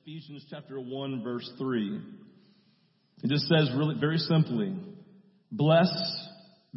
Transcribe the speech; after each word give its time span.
Ephesians 0.00 0.46
chapter 0.48 0.80
1 0.80 1.22
verse 1.22 1.50
3. 1.58 2.00
It 3.22 3.28
just 3.28 3.46
says 3.46 3.70
really 3.76 3.96
very 4.00 4.16
simply, 4.16 4.74
Blessed 5.50 6.28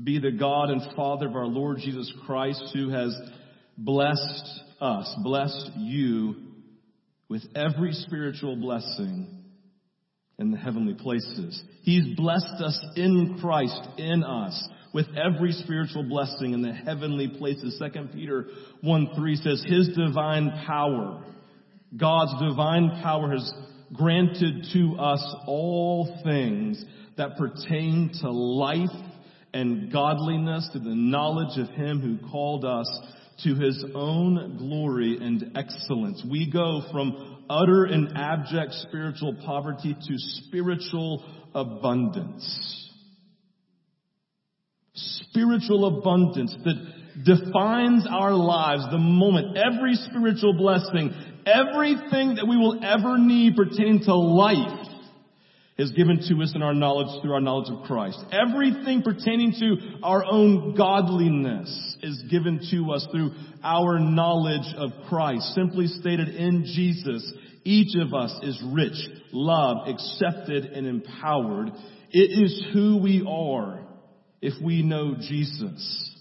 be 0.04 0.20
the 0.20 0.32
God 0.32 0.70
and 0.70 0.82
Father 0.96 1.28
of 1.28 1.36
our 1.36 1.46
Lord 1.46 1.78
Jesus 1.78 2.12
Christ 2.26 2.62
who 2.74 2.90
has 2.90 3.18
blessed 3.78 4.62
us, 4.82 5.16
blessed 5.24 5.72
you 5.78 6.36
with 7.30 7.44
every 7.56 7.94
spiritual 7.94 8.58
blessing 8.58 9.44
in 10.38 10.52
the 10.52 10.58
heavenly 10.58 10.96
places. 10.96 11.64
He's 11.84 12.18
blessed 12.18 12.62
us 12.62 12.80
in 12.98 13.38
Christ, 13.40 13.80
in 13.98 14.24
us, 14.24 14.68
with 14.94 15.08
every 15.16 15.54
spiritual 15.54 16.04
blessing 16.04 16.54
in 16.54 16.62
the 16.62 16.74
heavenly 16.74 17.30
places. 17.38 17.82
2 17.82 18.08
Peter 18.14 18.48
1 18.82 19.08
3 19.16 19.36
says, 19.38 19.64
His 19.66 19.90
divine 19.96 20.52
power, 20.68 21.24
God's 21.98 22.34
divine 22.42 23.00
power 23.02 23.32
has 23.32 23.54
granted 23.94 24.68
to 24.74 24.96
us 25.00 25.36
all 25.48 26.20
things 26.24 26.84
that 27.18 27.38
pertain 27.38 28.12
to 28.22 28.32
life 28.32 28.90
and 29.54 29.92
godliness, 29.92 30.70
to 30.74 30.80
the 30.80 30.96
knowledge 30.96 31.58
of 31.58 31.70
Him 31.70 32.02
who 32.02 32.30
called 32.30 32.66
us 32.66 32.90
to 33.44 33.56
His 33.56 33.86
own 33.94 34.58
glory 34.58 35.18
and 35.22 35.52
excellence. 35.56 36.24
We 36.30 36.52
go 36.52 36.82
from 36.92 37.44
utter 37.50 37.86
and 37.86 38.18
abject 38.18 38.74
spiritual 38.88 39.36
poverty 39.46 39.94
to 39.94 40.14
spiritual 40.18 41.24
abundance. 41.54 42.92
Spiritual 44.94 46.00
abundance 46.00 46.56
that 46.64 47.24
defines 47.24 48.06
our 48.10 48.34
lives 48.34 48.84
the 48.92 48.98
moment 48.98 49.58
every 49.58 49.96
spiritual 49.96 50.54
blessing, 50.58 51.14
everything 51.46 52.36
that 52.36 52.48
we 52.48 52.58
will 52.58 52.80
ever 52.84 53.18
need 53.18 53.56
pertaining 53.56 54.02
to 54.06 54.16
life 54.16 54.88
is 55.78 55.92
given 55.92 56.20
to 56.30 56.42
us 56.42 56.54
in 56.56 56.64
our 56.64 56.74
knowledge 56.74 57.22
through 57.22 57.34
our 57.34 57.42
knowledge 57.42 57.70
of 57.70 57.84
Christ. 57.86 58.18
Everything 58.32 59.02
pertaining 59.02 59.54
to 59.60 60.00
our 60.04 60.24
own 60.24 60.76
godliness 60.76 61.98
is 62.02 62.24
given 62.32 62.62
to 62.72 62.92
us 62.94 63.06
through 63.12 63.32
our 63.64 64.00
knowledge 64.00 64.74
of 64.78 64.92
Christ. 65.10 65.54
Simply 65.54 65.88
stated 65.88 66.30
in 66.30 66.64
Jesus, 66.66 67.34
each 67.66 67.96
of 68.00 68.14
us 68.14 68.34
is 68.44 68.62
rich, 68.68 68.98
loved, 69.34 69.90
accepted, 69.90 70.66
and 70.66 70.88
empowered. 70.88 71.72
It 72.12 72.44
is 72.44 72.66
who 72.72 72.98
we 73.02 73.26
are 73.28 73.82
if 74.42 74.54
we 74.64 74.82
know 74.82 75.16
Jesus. 75.20 76.15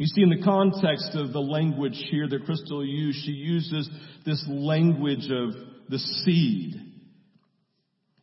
You 0.00 0.06
see, 0.06 0.22
in 0.22 0.30
the 0.30 0.42
context 0.42 1.10
of 1.12 1.34
the 1.34 1.42
language 1.42 2.06
here 2.10 2.26
that 2.26 2.46
Crystal 2.46 2.82
used, 2.82 3.18
she 3.22 3.32
uses 3.32 3.86
this 4.24 4.42
language 4.48 5.28
of 5.30 5.52
the 5.90 5.98
seed. 5.98 6.72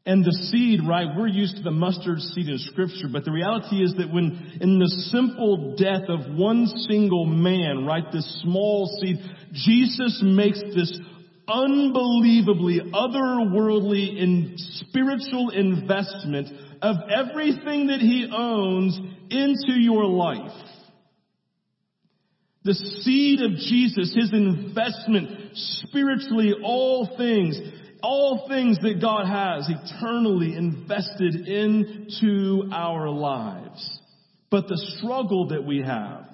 And 0.03 0.25
the 0.25 0.31
seed, 0.49 0.79
right, 0.89 1.05
we're 1.15 1.27
used 1.27 1.57
to 1.57 1.61
the 1.61 1.69
mustard 1.69 2.19
seed 2.19 2.47
in 2.49 2.57
scripture, 2.57 3.09
but 3.13 3.25
the 3.25 3.31
reality 3.31 3.83
is 3.83 3.93
that 3.99 4.11
when 4.11 4.57
in 4.59 4.79
the 4.79 4.87
simple 5.11 5.75
death 5.77 6.09
of 6.09 6.35
one 6.35 6.65
single 6.89 7.27
man, 7.27 7.85
right, 7.85 8.11
this 8.11 8.41
small 8.41 8.89
seed, 8.99 9.17
Jesus 9.51 10.19
makes 10.25 10.59
this 10.73 10.99
unbelievably 11.47 12.91
otherworldly 12.91 14.19
and 14.19 14.59
spiritual 14.81 15.51
investment 15.51 16.47
of 16.81 16.95
everything 17.07 17.85
that 17.87 17.99
he 17.99 18.31
owns 18.35 18.97
into 19.29 19.79
your 19.79 20.05
life. 20.05 20.67
The 22.67 22.73
seed 22.73 23.41
of 23.41 23.51
Jesus, 23.51 24.13
his 24.13 24.33
investment 24.33 25.51
spiritually, 25.53 26.53
all 26.61 27.15
things, 27.17 27.57
all 28.03 28.45
things 28.49 28.77
that 28.79 28.99
God 28.99 29.25
has 29.25 29.69
eternally 29.69 30.53
invested 30.53 31.47
into 31.47 32.69
our 32.73 33.07
lives. 33.07 34.01
But 34.51 34.67
the 34.67 34.75
struggle 34.97 35.47
that 35.47 35.63
we 35.63 35.81
have 35.81 36.27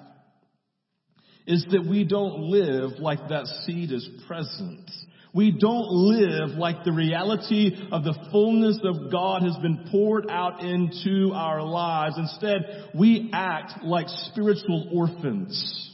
is 1.46 1.64
that 1.70 1.86
we 1.88 2.02
don't 2.02 2.50
live 2.50 2.98
like 2.98 3.28
that 3.28 3.46
seed 3.64 3.92
is 3.92 4.08
present. 4.26 4.90
We 5.32 5.52
don't 5.52 5.86
live 5.88 6.58
like 6.58 6.82
the 6.82 6.90
reality 6.90 7.76
of 7.92 8.02
the 8.02 8.18
fullness 8.32 8.80
of 8.82 9.12
God 9.12 9.42
has 9.42 9.56
been 9.58 9.86
poured 9.88 10.28
out 10.28 10.64
into 10.64 11.30
our 11.32 11.62
lives. 11.62 12.16
Instead, 12.18 12.90
we 12.92 13.30
act 13.32 13.84
like 13.84 14.08
spiritual 14.08 14.90
orphans. 14.92 15.92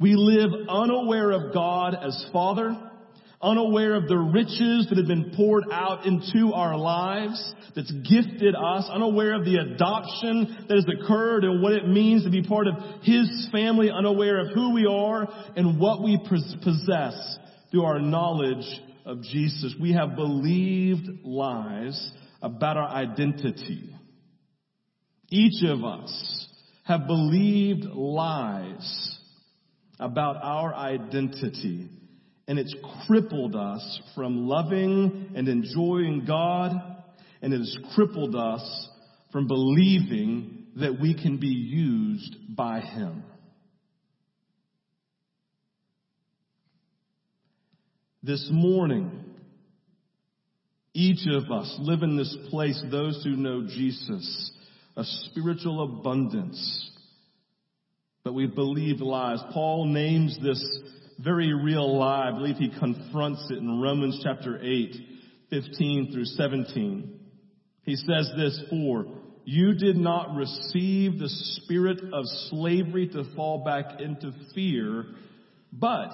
We 0.00 0.14
live 0.14 0.50
unaware 0.66 1.30
of 1.30 1.52
God 1.52 1.94
as 1.94 2.26
Father, 2.32 2.74
unaware 3.42 3.94
of 3.96 4.08
the 4.08 4.16
riches 4.16 4.86
that 4.88 4.96
have 4.96 5.06
been 5.06 5.34
poured 5.36 5.64
out 5.70 6.06
into 6.06 6.54
our 6.54 6.74
lives, 6.74 7.54
that's 7.76 7.92
gifted 7.92 8.54
us, 8.54 8.88
unaware 8.90 9.34
of 9.34 9.44
the 9.44 9.56
adoption 9.56 10.64
that 10.68 10.74
has 10.74 10.86
occurred 10.88 11.44
and 11.44 11.62
what 11.62 11.74
it 11.74 11.86
means 11.86 12.24
to 12.24 12.30
be 12.30 12.42
part 12.42 12.66
of 12.66 12.76
His 13.02 13.48
family, 13.52 13.90
unaware 13.90 14.40
of 14.40 14.54
who 14.54 14.72
we 14.72 14.86
are 14.86 15.28
and 15.54 15.78
what 15.78 16.02
we 16.02 16.18
possess 16.18 17.38
through 17.70 17.84
our 17.84 18.00
knowledge 18.00 18.80
of 19.04 19.20
Jesus. 19.20 19.74
We 19.78 19.92
have 19.92 20.16
believed 20.16 21.08
lies 21.24 22.10
about 22.40 22.78
our 22.78 22.88
identity. 22.88 23.94
Each 25.28 25.62
of 25.68 25.84
us 25.84 26.48
have 26.84 27.06
believed 27.06 27.84
lies 27.84 29.18
about 30.00 30.42
our 30.42 30.74
identity 30.74 31.88
and 32.48 32.58
it's 32.58 32.74
crippled 33.06 33.54
us 33.54 34.00
from 34.16 34.48
loving 34.48 35.30
and 35.36 35.46
enjoying 35.46 36.24
God 36.26 36.72
and 37.42 37.54
it 37.54 37.58
has 37.58 37.78
crippled 37.94 38.34
us 38.34 38.88
from 39.30 39.46
believing 39.46 40.66
that 40.76 40.98
we 41.00 41.14
can 41.14 41.38
be 41.38 41.46
used 41.46 42.36
by 42.56 42.80
Him. 42.80 43.22
This 48.22 48.48
morning, 48.52 49.24
each 50.92 51.26
of 51.28 51.50
us 51.50 51.74
live 51.78 52.02
in 52.02 52.16
this 52.16 52.36
place, 52.50 52.82
those 52.90 53.22
who 53.24 53.30
know 53.30 53.66
Jesus, 53.66 54.52
a 54.96 55.04
spiritual 55.04 55.84
abundance. 55.84 56.89
But 58.30 58.36
we 58.36 58.46
believe 58.46 59.00
lies. 59.00 59.40
Paul 59.52 59.86
names 59.86 60.38
this 60.40 60.64
very 61.18 61.52
real 61.52 61.98
lie. 61.98 62.28
I 62.28 62.30
believe 62.30 62.58
he 62.58 62.70
confronts 62.78 63.44
it 63.50 63.58
in 63.58 63.80
Romans 63.80 64.20
chapter 64.22 64.56
8, 64.62 64.94
15 65.50 66.12
through 66.12 66.26
17. 66.26 67.18
He 67.82 67.96
says 67.96 68.30
this, 68.36 68.62
for 68.70 69.06
you 69.44 69.74
did 69.74 69.96
not 69.96 70.36
receive 70.36 71.18
the 71.18 71.28
spirit 71.28 71.98
of 72.12 72.24
slavery 72.50 73.08
to 73.08 73.24
fall 73.34 73.64
back 73.64 74.00
into 74.00 74.32
fear, 74.54 75.06
but 75.72 76.10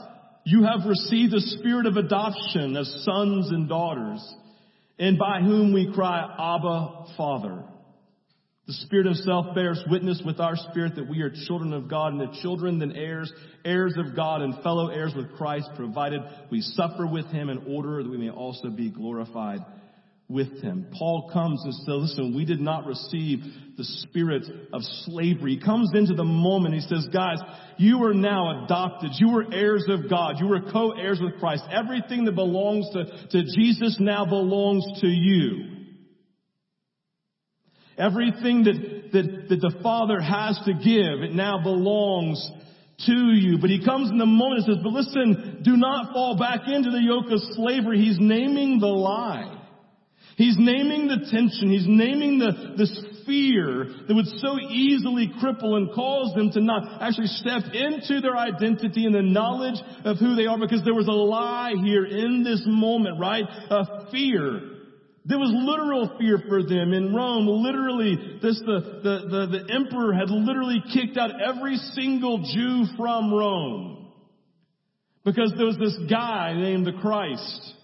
you 0.46 0.62
have 0.62 0.88
received 0.88 1.34
the 1.34 1.58
spirit 1.60 1.84
of 1.84 1.98
adoption 1.98 2.78
as 2.78 3.04
sons 3.04 3.50
and 3.50 3.68
daughters, 3.68 4.26
and 4.98 5.18
by 5.18 5.40
whom 5.42 5.74
we 5.74 5.92
cry, 5.94 6.22
Abba, 6.22 7.14
Father. 7.18 7.62
The 8.66 8.72
Spirit 8.72 9.06
Himself 9.06 9.54
bears 9.54 9.82
witness 9.88 10.20
with 10.24 10.40
our 10.40 10.56
spirit 10.56 10.96
that 10.96 11.08
we 11.08 11.20
are 11.22 11.30
children 11.46 11.72
of 11.72 11.88
God, 11.88 12.12
and 12.12 12.20
the 12.20 12.36
children 12.42 12.80
then 12.80 12.92
heirs, 12.92 13.32
heirs 13.64 13.94
of 13.96 14.16
God 14.16 14.42
and 14.42 14.60
fellow 14.62 14.88
heirs 14.88 15.12
with 15.14 15.32
Christ, 15.36 15.68
provided 15.76 16.20
we 16.50 16.60
suffer 16.60 17.06
with 17.06 17.26
Him 17.26 17.48
in 17.48 17.58
order 17.68 18.02
that 18.02 18.10
we 18.10 18.18
may 18.18 18.30
also 18.30 18.70
be 18.70 18.90
glorified 18.90 19.60
with 20.28 20.60
him. 20.60 20.86
Paul 20.98 21.30
comes 21.32 21.62
and 21.64 21.72
says, 21.72 21.86
listen, 21.88 22.34
we 22.36 22.44
did 22.44 22.60
not 22.60 22.86
receive 22.86 23.40
the 23.76 23.84
spirit 23.84 24.44
of 24.72 24.82
slavery. 25.04 25.56
He 25.56 25.64
comes 25.64 25.90
into 25.94 26.14
the 26.14 26.24
moment. 26.24 26.74
He 26.74 26.80
says, 26.80 27.06
guys, 27.12 27.38
you 27.76 28.02
are 28.02 28.14
now 28.14 28.64
adopted. 28.64 29.12
You 29.18 29.36
are 29.36 29.52
heirs 29.52 29.84
of 29.88 30.10
God. 30.10 30.36
You 30.40 30.52
are 30.52 30.72
co-heirs 30.72 31.20
with 31.22 31.38
Christ. 31.38 31.62
Everything 31.70 32.24
that 32.24 32.34
belongs 32.34 32.88
to, 32.92 33.04
to 33.28 33.44
Jesus 33.56 33.98
now 34.00 34.24
belongs 34.24 34.84
to 35.00 35.06
you. 35.06 35.75
Everything 37.98 38.64
that, 38.64 39.10
that, 39.12 39.48
that 39.48 39.60
the 39.60 39.74
Father 39.82 40.20
has 40.20 40.60
to 40.66 40.72
give, 40.72 41.22
it 41.22 41.34
now 41.34 41.62
belongs 41.62 42.50
to 43.06 43.12
you. 43.12 43.58
But 43.58 43.70
he 43.70 43.84
comes 43.84 44.10
in 44.10 44.18
the 44.18 44.26
moment 44.26 44.66
and 44.66 44.76
says, 44.76 44.82
but 44.82 44.92
listen, 44.92 45.60
do 45.64 45.76
not 45.76 46.12
fall 46.12 46.36
back 46.38 46.62
into 46.66 46.90
the 46.90 47.00
yoke 47.00 47.30
of 47.30 47.40
slavery. 47.54 47.98
He's 48.00 48.18
naming 48.20 48.80
the 48.80 48.86
lie. 48.86 49.52
He's 50.36 50.56
naming 50.58 51.08
the 51.08 51.26
tension. 51.30 51.70
He's 51.70 51.86
naming 51.88 52.38
the, 52.38 52.74
this 52.76 52.92
fear 53.26 53.88
that 54.06 54.14
would 54.14 54.26
so 54.26 54.60
easily 54.68 55.32
cripple 55.42 55.76
and 55.76 55.92
cause 55.94 56.34
them 56.34 56.50
to 56.52 56.60
not 56.60 57.02
actually 57.02 57.28
step 57.28 57.62
into 57.72 58.20
their 58.20 58.36
identity 58.36 59.06
and 59.06 59.14
the 59.14 59.22
knowledge 59.22 59.80
of 60.04 60.18
who 60.18 60.36
they 60.36 60.46
are 60.46 60.58
because 60.58 60.84
there 60.84 60.94
was 60.94 61.08
a 61.08 61.12
lie 61.12 61.72
here 61.82 62.04
in 62.04 62.44
this 62.44 62.62
moment, 62.66 63.18
right? 63.18 63.44
A 63.70 64.10
fear. 64.10 64.75
There 65.28 65.38
was 65.38 65.50
literal 65.52 66.16
fear 66.18 66.38
for 66.48 66.62
them 66.62 66.92
in 66.92 67.12
Rome. 67.12 67.48
Literally, 67.48 68.38
this, 68.40 68.62
the, 68.64 69.00
the, 69.02 69.16
the, 69.28 69.58
the 69.58 69.74
emperor 69.74 70.14
had 70.14 70.30
literally 70.30 70.80
kicked 70.94 71.18
out 71.18 71.30
every 71.40 71.76
single 71.94 72.38
Jew 72.38 72.84
from 72.96 73.34
Rome. 73.34 74.12
Because 75.24 75.52
there 75.56 75.66
was 75.66 75.78
this 75.78 75.98
guy 76.08 76.54
named 76.54 76.86
the 76.86 76.92
Christ 77.02 77.74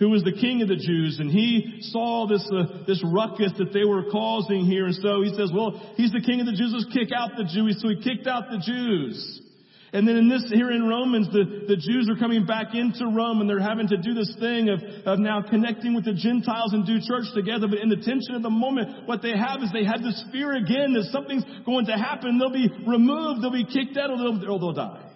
who 0.00 0.08
was 0.08 0.24
the 0.24 0.32
king 0.32 0.62
of 0.62 0.68
the 0.68 0.76
Jews, 0.76 1.20
and 1.20 1.30
he 1.30 1.78
saw 1.92 2.26
this 2.26 2.42
uh, 2.50 2.84
this 2.88 3.04
ruckus 3.04 3.52
that 3.58 3.72
they 3.72 3.84
were 3.84 4.10
causing 4.10 4.64
here, 4.64 4.86
and 4.86 4.94
so 4.94 5.20
he 5.22 5.28
says, 5.36 5.52
"Well, 5.54 5.78
he's 5.96 6.10
the 6.10 6.22
king 6.22 6.40
of 6.40 6.46
the 6.46 6.56
Jews. 6.56 6.72
Let's 6.72 6.92
kick 6.92 7.10
out 7.14 7.36
the 7.36 7.44
Jews." 7.44 7.78
So 7.82 7.88
he 7.90 8.02
kicked 8.02 8.26
out 8.26 8.44
the 8.50 8.64
Jews. 8.64 9.42
And 9.92 10.06
then 10.06 10.16
in 10.16 10.28
this, 10.28 10.46
here 10.54 10.70
in 10.70 10.86
Romans, 10.86 11.26
the, 11.32 11.66
the 11.66 11.74
Jews 11.74 12.08
are 12.08 12.14
coming 12.14 12.46
back 12.46 12.74
into 12.74 13.10
Rome 13.10 13.40
and 13.40 13.50
they're 13.50 13.58
having 13.58 13.88
to 13.88 13.96
do 13.96 14.14
this 14.14 14.30
thing 14.38 14.70
of, 14.70 14.78
of 15.04 15.18
now 15.18 15.42
connecting 15.42 15.94
with 15.94 16.04
the 16.04 16.14
Gentiles 16.14 16.72
and 16.72 16.86
do 16.86 17.02
church 17.02 17.26
together. 17.34 17.66
But 17.66 17.80
in 17.80 17.88
the 17.88 17.98
tension 17.98 18.38
of 18.38 18.42
the 18.42 18.54
moment, 18.54 19.08
what 19.08 19.20
they 19.20 19.34
have 19.34 19.62
is 19.62 19.70
they 19.72 19.84
have 19.84 20.02
this 20.02 20.22
fear 20.30 20.54
again 20.54 20.94
that 20.94 21.10
something's 21.10 21.42
going 21.66 21.86
to 21.86 21.98
happen. 21.98 22.38
They'll 22.38 22.54
be 22.54 22.70
removed, 22.86 23.42
they'll 23.42 23.50
be 23.50 23.66
kicked 23.66 23.98
out, 23.98 24.10
or 24.10 24.18
they'll, 24.18 24.38
or 24.46 24.58
they'll 24.60 24.78
die. 24.78 25.10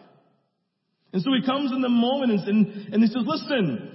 And 1.13 1.23
so 1.23 1.31
he 1.31 1.47
comes 1.47 1.71
in 1.71 1.81
the 1.81 1.89
moment 1.89 2.33
and, 2.33 2.41
and, 2.43 2.95
and 2.95 3.03
he 3.03 3.07
says, 3.07 3.23
listen, 3.23 3.94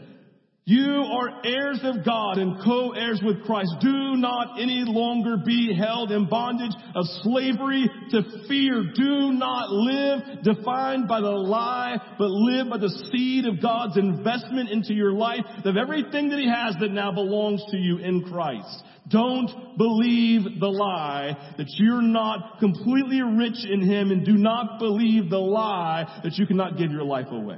you 0.70 1.04
are 1.04 1.42
heirs 1.44 1.80
of 1.84 2.06
God 2.06 2.38
and 2.38 2.64
co-heirs 2.64 3.22
with 3.24 3.44
Christ. 3.44 3.72
Do 3.82 4.16
not 4.18 4.62
any 4.62 4.84
longer 4.86 5.38
be 5.44 5.76
held 5.76 6.12
in 6.12 6.30
bondage 6.30 6.76
of 6.96 7.06
slavery 7.24 7.90
to 8.12 8.22
fear. 8.48 8.84
Do 8.94 9.32
not 9.34 9.72
live 9.72 10.44
defined 10.44 11.08
by 11.08 11.22
the 11.22 11.28
lie, 11.28 11.98
but 12.20 12.30
live 12.30 12.70
by 12.70 12.78
the 12.78 13.10
seed 13.12 13.48
of 13.48 13.62
God's 13.62 13.98
investment 13.98 14.70
into 14.70 14.94
your 14.94 15.14
life 15.14 15.44
of 15.66 15.76
everything 15.76 16.30
that 16.30 16.40
He 16.40 16.48
has 16.48 16.76
that 16.80 16.92
now 16.92 17.12
belongs 17.12 17.64
to 17.72 17.78
you 17.78 17.98
in 17.98 18.24
Christ. 18.26 18.84
Don't 19.08 19.76
believe 19.76 20.60
the 20.60 20.68
lie 20.68 21.36
that 21.58 21.68
you're 21.80 22.04
not 22.04 22.60
completely 22.60 23.24
rich 23.24 23.66
in 23.68 23.82
Him 23.82 24.12
and 24.12 24.24
do 24.24 24.34
not 24.34 24.78
believe 24.78 25.32
the 25.32 25.40
lie 25.40 26.22
that 26.24 26.38
you 26.38 26.46
cannot 26.46 26.78
give 26.78 26.92
your 26.92 27.06
life 27.06 27.32
away. 27.32 27.58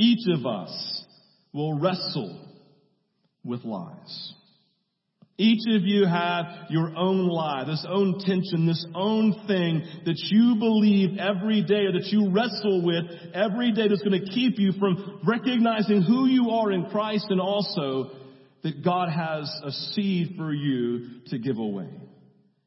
Each 0.00 0.26
of 0.34 0.46
us 0.46 1.04
will 1.52 1.78
wrestle 1.78 2.40
with 3.44 3.64
lies. 3.64 4.34
Each 5.36 5.60
of 5.74 5.82
you 5.82 6.06
have 6.06 6.70
your 6.70 6.96
own 6.96 7.28
lie, 7.28 7.64
this 7.66 7.84
own 7.86 8.18
tension, 8.18 8.66
this 8.66 8.86
own 8.94 9.32
thing 9.46 9.82
that 10.06 10.16
you 10.30 10.54
believe 10.58 11.18
every 11.18 11.62
day 11.62 11.84
or 11.84 11.92
that 11.92 12.06
you 12.06 12.30
wrestle 12.30 12.82
with 12.82 13.04
every 13.34 13.72
day 13.72 13.88
that's 13.88 14.02
going 14.02 14.24
to 14.24 14.32
keep 14.32 14.58
you 14.58 14.72
from 14.78 15.20
recognizing 15.26 16.00
who 16.00 16.26
you 16.26 16.48
are 16.48 16.72
in 16.72 16.86
Christ 16.86 17.26
and 17.28 17.40
also 17.40 18.10
that 18.62 18.82
God 18.82 19.10
has 19.10 19.50
a 19.64 19.70
seed 19.70 20.34
for 20.38 20.52
you 20.52 21.20
to 21.26 21.38
give 21.38 21.58
away. 21.58 21.90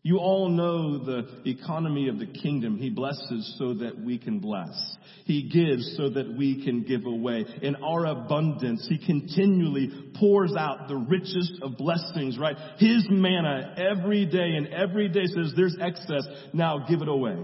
You 0.06 0.18
all 0.18 0.50
know 0.50 0.98
the 0.98 1.50
economy 1.50 2.10
of 2.10 2.20
the 2.20 2.26
kingdom. 2.26 2.78
He 2.78 2.90
blesses 2.90 3.56
so 3.58 3.74
that 3.76 3.98
we 3.98 4.18
can 4.18 4.40
bless. 4.40 4.98
He 5.24 5.44
gives 5.44 5.96
so 5.96 6.10
that 6.10 6.36
we 6.38 6.66
can 6.66 6.84
give 6.84 7.06
away. 7.06 7.46
In 7.62 7.78
our 7.78 8.06
abundance, 8.08 8.86
He 8.90 8.98
continually 8.98 10.12
pours 10.20 10.54
out 10.58 10.90
the 10.90 10.98
richest 10.98 11.54
of 11.62 11.78
blessings, 11.78 12.38
right? 12.38 12.58
His 12.80 13.08
manna 13.10 13.76
every 13.78 14.26
day 14.26 14.56
and 14.58 14.68
every 14.68 15.08
day 15.08 15.26
says 15.26 15.54
there's 15.56 15.78
excess. 15.80 16.28
Now 16.52 16.86
give 16.86 17.02
it 17.02 17.08
away. 17.08 17.38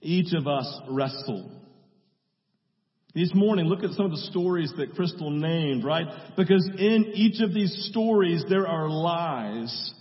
Each 0.00 0.32
of 0.34 0.46
us 0.46 0.80
wrestle 0.88 1.57
this 3.18 3.34
morning, 3.34 3.66
look 3.66 3.82
at 3.82 3.90
some 3.92 4.04
of 4.04 4.12
the 4.12 4.28
stories 4.30 4.72
that 4.76 4.94
Crystal 4.94 5.30
named, 5.30 5.82
right? 5.82 6.06
Because 6.36 6.68
in 6.78 7.12
each 7.14 7.40
of 7.40 7.52
these 7.52 7.88
stories, 7.90 8.44
there 8.48 8.66
are 8.66 8.88
lies 8.88 9.92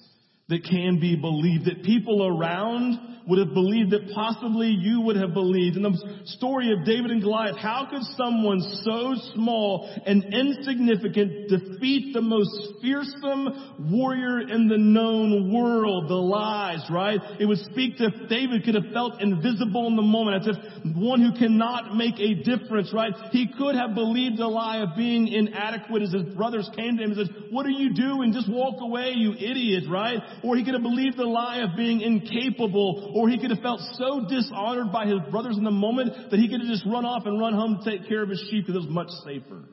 that 0.50 0.64
can 0.64 1.00
be 1.00 1.16
believed, 1.16 1.66
that 1.66 1.84
people 1.84 2.28
around 2.28 3.17
would 3.28 3.40
have 3.40 3.54
believed 3.54 3.92
that 3.92 4.10
possibly 4.14 4.68
you 4.68 5.02
would 5.02 5.18
have 5.18 5.34
believed. 5.34 5.76
In 5.76 5.84
the 5.84 6.22
story 6.26 6.72
of 6.72 6.86
David 6.86 7.12
and 7.12 7.22
Goliath, 7.22 7.58
how 7.58 7.88
could 7.90 8.04
someone 8.16 8.62
so 8.84 9.16
small 9.36 9.90
and 10.06 10.24
insignificant 10.34 11.50
defeat 11.50 12.14
the 12.14 12.22
most 12.22 12.50
fearsome 12.82 13.76
warrior 13.92 14.48
in 14.48 14.68
the 14.68 14.78
known 14.78 15.54
world? 15.54 16.10
The 16.10 16.16
lies, 16.16 16.86
right? 16.90 17.20
It 17.40 17.46
would 17.46 17.60
speak 17.72 17.98
to 17.98 18.10
David 18.28 18.64
could 18.64 18.76
have 18.76 18.94
felt 18.94 19.22
invisible 19.22 19.88
in 19.88 19.96
the 19.96 20.02
moment, 20.02 20.48
as 20.48 20.56
if 20.56 20.96
one 20.96 21.22
who 21.22 21.38
cannot 21.38 21.96
make 21.96 22.16
a 22.20 22.36
difference, 22.44 22.94
right? 22.94 23.12
He 23.32 23.48
could 23.58 23.76
have 23.76 23.94
believed 23.94 24.38
the 24.38 24.48
lie 24.48 24.78
of 24.78 24.96
being 24.96 25.28
inadequate 25.28 26.02
as 26.02 26.14
his 26.14 26.24
brothers 26.36 26.70
came 26.76 26.98
to 26.98 27.04
him 27.04 27.12
and 27.12 27.28
said, 27.28 27.36
what 27.52 27.66
are 27.66 27.76
you 27.76 27.94
doing? 27.94 28.32
Just 28.32 28.50
walk 28.50 28.76
away, 28.80 29.14
you 29.16 29.34
idiot, 29.34 29.84
right? 29.90 30.20
Or 30.44 30.56
he 30.56 30.64
could 30.64 30.74
have 30.74 30.84
believed 30.84 31.18
the 31.18 31.26
lie 31.26 31.58
of 31.58 31.76
being 31.76 32.02
incapable 32.02 33.14
or 33.18 33.28
he 33.28 33.40
could 33.40 33.50
have 33.50 33.62
felt 33.62 33.82
so 33.94 34.28
dishonored 34.30 34.92
by 34.92 35.08
his 35.08 35.18
brothers 35.32 35.58
in 35.58 35.64
the 35.64 35.72
moment 35.72 36.30
that 36.30 36.40
he 36.40 36.48
could 36.48 36.60
have 36.60 36.70
just 36.70 36.86
run 36.86 37.04
off 37.04 37.26
and 37.26 37.40
run 37.40 37.52
home 37.52 37.80
to 37.84 37.90
take 37.90 38.08
care 38.08 38.22
of 38.22 38.30
his 38.30 38.40
sheep 38.52 38.68
because 38.68 38.76
it 38.76 38.86
was 38.86 38.94
much 38.94 39.10
safer. 39.26 39.64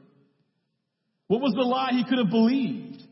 What 1.26 1.42
was 1.42 1.52
the 1.52 1.60
lie 1.60 1.90
he 1.92 2.04
could 2.04 2.16
have 2.16 2.30
believed? 2.30 3.02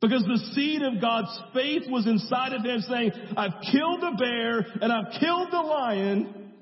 Because 0.00 0.24
the 0.24 0.38
seed 0.54 0.82
of 0.82 1.00
God's 1.00 1.40
faith 1.54 1.84
was 1.88 2.04
inside 2.08 2.52
of 2.52 2.64
him 2.64 2.80
saying, 2.80 3.12
I've 3.36 3.62
killed 3.70 4.00
the 4.00 4.16
bear 4.18 4.66
and 4.82 4.92
I've 4.92 5.20
killed 5.20 5.52
the 5.52 5.60
lion. 5.60 6.52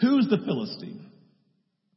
Who's 0.00 0.28
the 0.30 0.38
Philistine? 0.38 1.10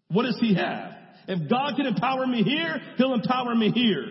What 0.07 0.23
does 0.23 0.39
he 0.41 0.55
have? 0.55 0.91
If 1.27 1.47
God 1.47 1.75
can 1.75 1.85
empower 1.85 2.25
me 2.25 2.41
here, 2.41 2.81
he'll 2.97 3.13
empower 3.13 3.53
me 3.53 3.69
here. 3.69 4.05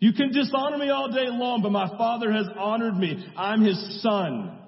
You 0.00 0.12
can 0.12 0.32
dishonor 0.32 0.78
me 0.78 0.90
all 0.90 1.12
day 1.12 1.28
long, 1.28 1.62
but 1.62 1.70
my 1.70 1.86
father 1.96 2.32
has 2.32 2.48
honored 2.58 2.96
me. 2.96 3.24
I'm 3.36 3.62
his 3.62 4.02
son. 4.02 4.58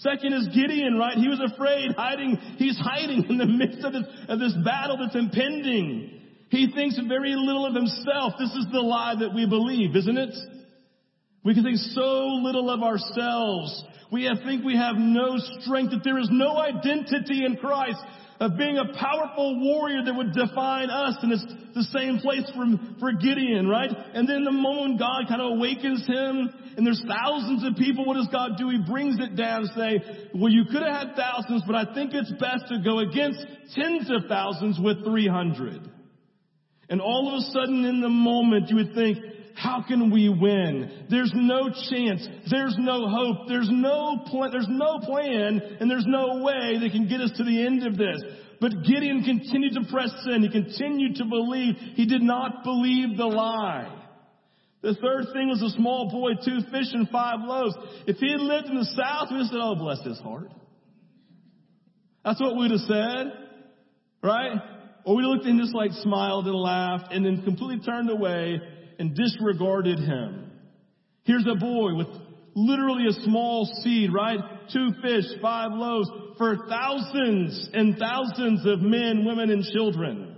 Second 0.00 0.34
is 0.34 0.48
Gideon, 0.48 0.98
right? 0.98 1.16
He 1.16 1.28
was 1.28 1.40
afraid, 1.40 1.92
hiding, 1.96 2.36
he's 2.58 2.78
hiding 2.78 3.24
in 3.30 3.38
the 3.38 3.46
midst 3.60 3.84
of 3.84 3.92
this, 3.92 4.04
of 4.28 4.38
this 4.38 4.54
battle 4.64 4.98
that's 4.98 5.16
impending. 5.16 6.20
He 6.50 6.70
thinks 6.72 6.98
very 7.08 7.34
little 7.34 7.66
of 7.66 7.74
himself. 7.74 8.34
This 8.38 8.52
is 8.54 8.66
the 8.72 8.80
lie 8.80 9.14
that 9.20 9.34
we 9.34 9.46
believe, 9.46 9.96
isn't 9.96 10.18
it? 10.18 10.34
We 11.44 11.54
can 11.54 11.64
think 11.64 11.78
so 11.78 12.26
little 12.42 12.70
of 12.70 12.82
ourselves. 12.82 13.84
We 14.12 14.30
think 14.44 14.64
we 14.64 14.76
have 14.76 14.96
no 14.96 15.36
strength, 15.60 15.90
that 15.90 16.04
there 16.04 16.18
is 16.18 16.28
no 16.30 16.56
identity 16.58 17.44
in 17.44 17.56
Christ 17.56 17.98
of 18.40 18.56
being 18.56 18.78
a 18.78 18.92
powerful 18.98 19.60
warrior 19.60 20.04
that 20.04 20.14
would 20.14 20.32
define 20.32 20.90
us. 20.90 21.16
And 21.22 21.32
it's 21.32 21.46
the 21.74 21.84
same 21.92 22.18
place 22.18 22.44
for, 22.54 22.66
for 23.00 23.12
Gideon, 23.12 23.68
right? 23.68 23.90
And 23.90 24.28
then 24.28 24.44
the 24.44 24.52
moment 24.52 24.98
God 24.98 25.28
kind 25.28 25.40
of 25.40 25.52
awakens 25.58 26.06
him 26.06 26.50
and 26.76 26.86
there's 26.86 27.02
thousands 27.08 27.64
of 27.64 27.76
people, 27.76 28.04
what 28.04 28.14
does 28.14 28.28
God 28.30 28.58
do? 28.58 28.68
He 28.68 28.78
brings 28.86 29.18
it 29.18 29.34
down 29.34 29.62
and 29.62 29.70
say, 29.74 30.28
well, 30.34 30.52
you 30.52 30.64
could 30.70 30.82
have 30.82 31.08
had 31.08 31.16
thousands, 31.16 31.62
but 31.66 31.74
I 31.74 31.94
think 31.94 32.12
it's 32.12 32.32
best 32.32 32.68
to 32.68 32.82
go 32.84 32.98
against 32.98 33.40
tens 33.74 34.10
of 34.10 34.28
thousands 34.28 34.78
with 34.78 35.02
300. 35.02 35.90
And 36.90 37.00
all 37.00 37.28
of 37.28 37.40
a 37.40 37.50
sudden 37.50 37.84
in 37.86 38.02
the 38.02 38.10
moment 38.10 38.68
you 38.68 38.76
would 38.76 38.94
think, 38.94 39.18
how 39.56 39.82
can 39.88 40.10
we 40.10 40.28
win? 40.28 41.06
There's 41.08 41.32
no 41.34 41.70
chance. 41.90 42.28
There's 42.50 42.76
no 42.78 43.08
hope. 43.08 43.48
There's 43.48 43.70
no 43.70 44.22
plan. 44.26 44.50
There's 44.52 44.68
no 44.68 45.00
plan 45.00 45.60
and 45.80 45.90
there's 45.90 46.04
no 46.06 46.42
way 46.42 46.78
they 46.78 46.90
can 46.90 47.08
get 47.08 47.20
us 47.22 47.32
to 47.38 47.44
the 47.44 47.64
end 47.64 47.86
of 47.86 47.96
this. 47.96 48.22
But 48.60 48.72
Gideon 48.84 49.24
continued 49.24 49.72
to 49.74 49.90
press 49.90 50.12
in. 50.26 50.42
He 50.42 50.50
continued 50.50 51.16
to 51.16 51.24
believe. 51.24 51.74
He 51.94 52.04
did 52.04 52.20
not 52.20 52.64
believe 52.64 53.16
the 53.16 53.24
lie. 53.24 54.04
The 54.82 54.94
third 54.94 55.32
thing 55.32 55.48
was 55.48 55.62
a 55.62 55.74
small 55.76 56.10
boy, 56.10 56.32
two 56.44 56.60
fish 56.70 56.92
and 56.92 57.08
five 57.08 57.38
loaves. 57.40 57.74
If 58.06 58.18
he 58.18 58.30
had 58.30 58.40
lived 58.40 58.68
in 58.68 58.76
the 58.76 58.84
South, 58.84 59.28
we'd 59.30 59.38
have 59.38 59.46
said, 59.46 59.58
oh, 59.60 59.74
bless 59.74 60.04
his 60.04 60.18
heart. 60.18 60.50
That's 62.24 62.40
what 62.40 62.56
we'd 62.56 62.72
have 62.72 62.80
said. 62.80 63.32
Right? 64.22 64.52
Or 65.04 65.16
we 65.16 65.22
looked 65.22 65.46
and 65.46 65.58
just 65.60 65.74
like 65.74 65.92
smiled 65.92 66.46
and 66.46 66.54
laughed 66.54 67.10
and 67.10 67.24
then 67.24 67.42
completely 67.42 67.84
turned 67.84 68.10
away 68.10 68.60
and 68.98 69.14
disregarded 69.14 69.98
him. 69.98 70.50
Here's 71.24 71.46
a 71.46 71.58
boy 71.58 71.94
with 71.94 72.08
literally 72.54 73.06
a 73.08 73.24
small 73.24 73.66
seed, 73.82 74.10
right? 74.12 74.38
Two 74.72 74.90
fish, 75.02 75.24
five 75.42 75.72
loaves 75.72 76.08
for 76.38 76.66
thousands 76.68 77.68
and 77.72 77.98
thousands 77.98 78.66
of 78.66 78.80
men, 78.80 79.24
women, 79.24 79.50
and 79.50 79.64
children. 79.64 80.36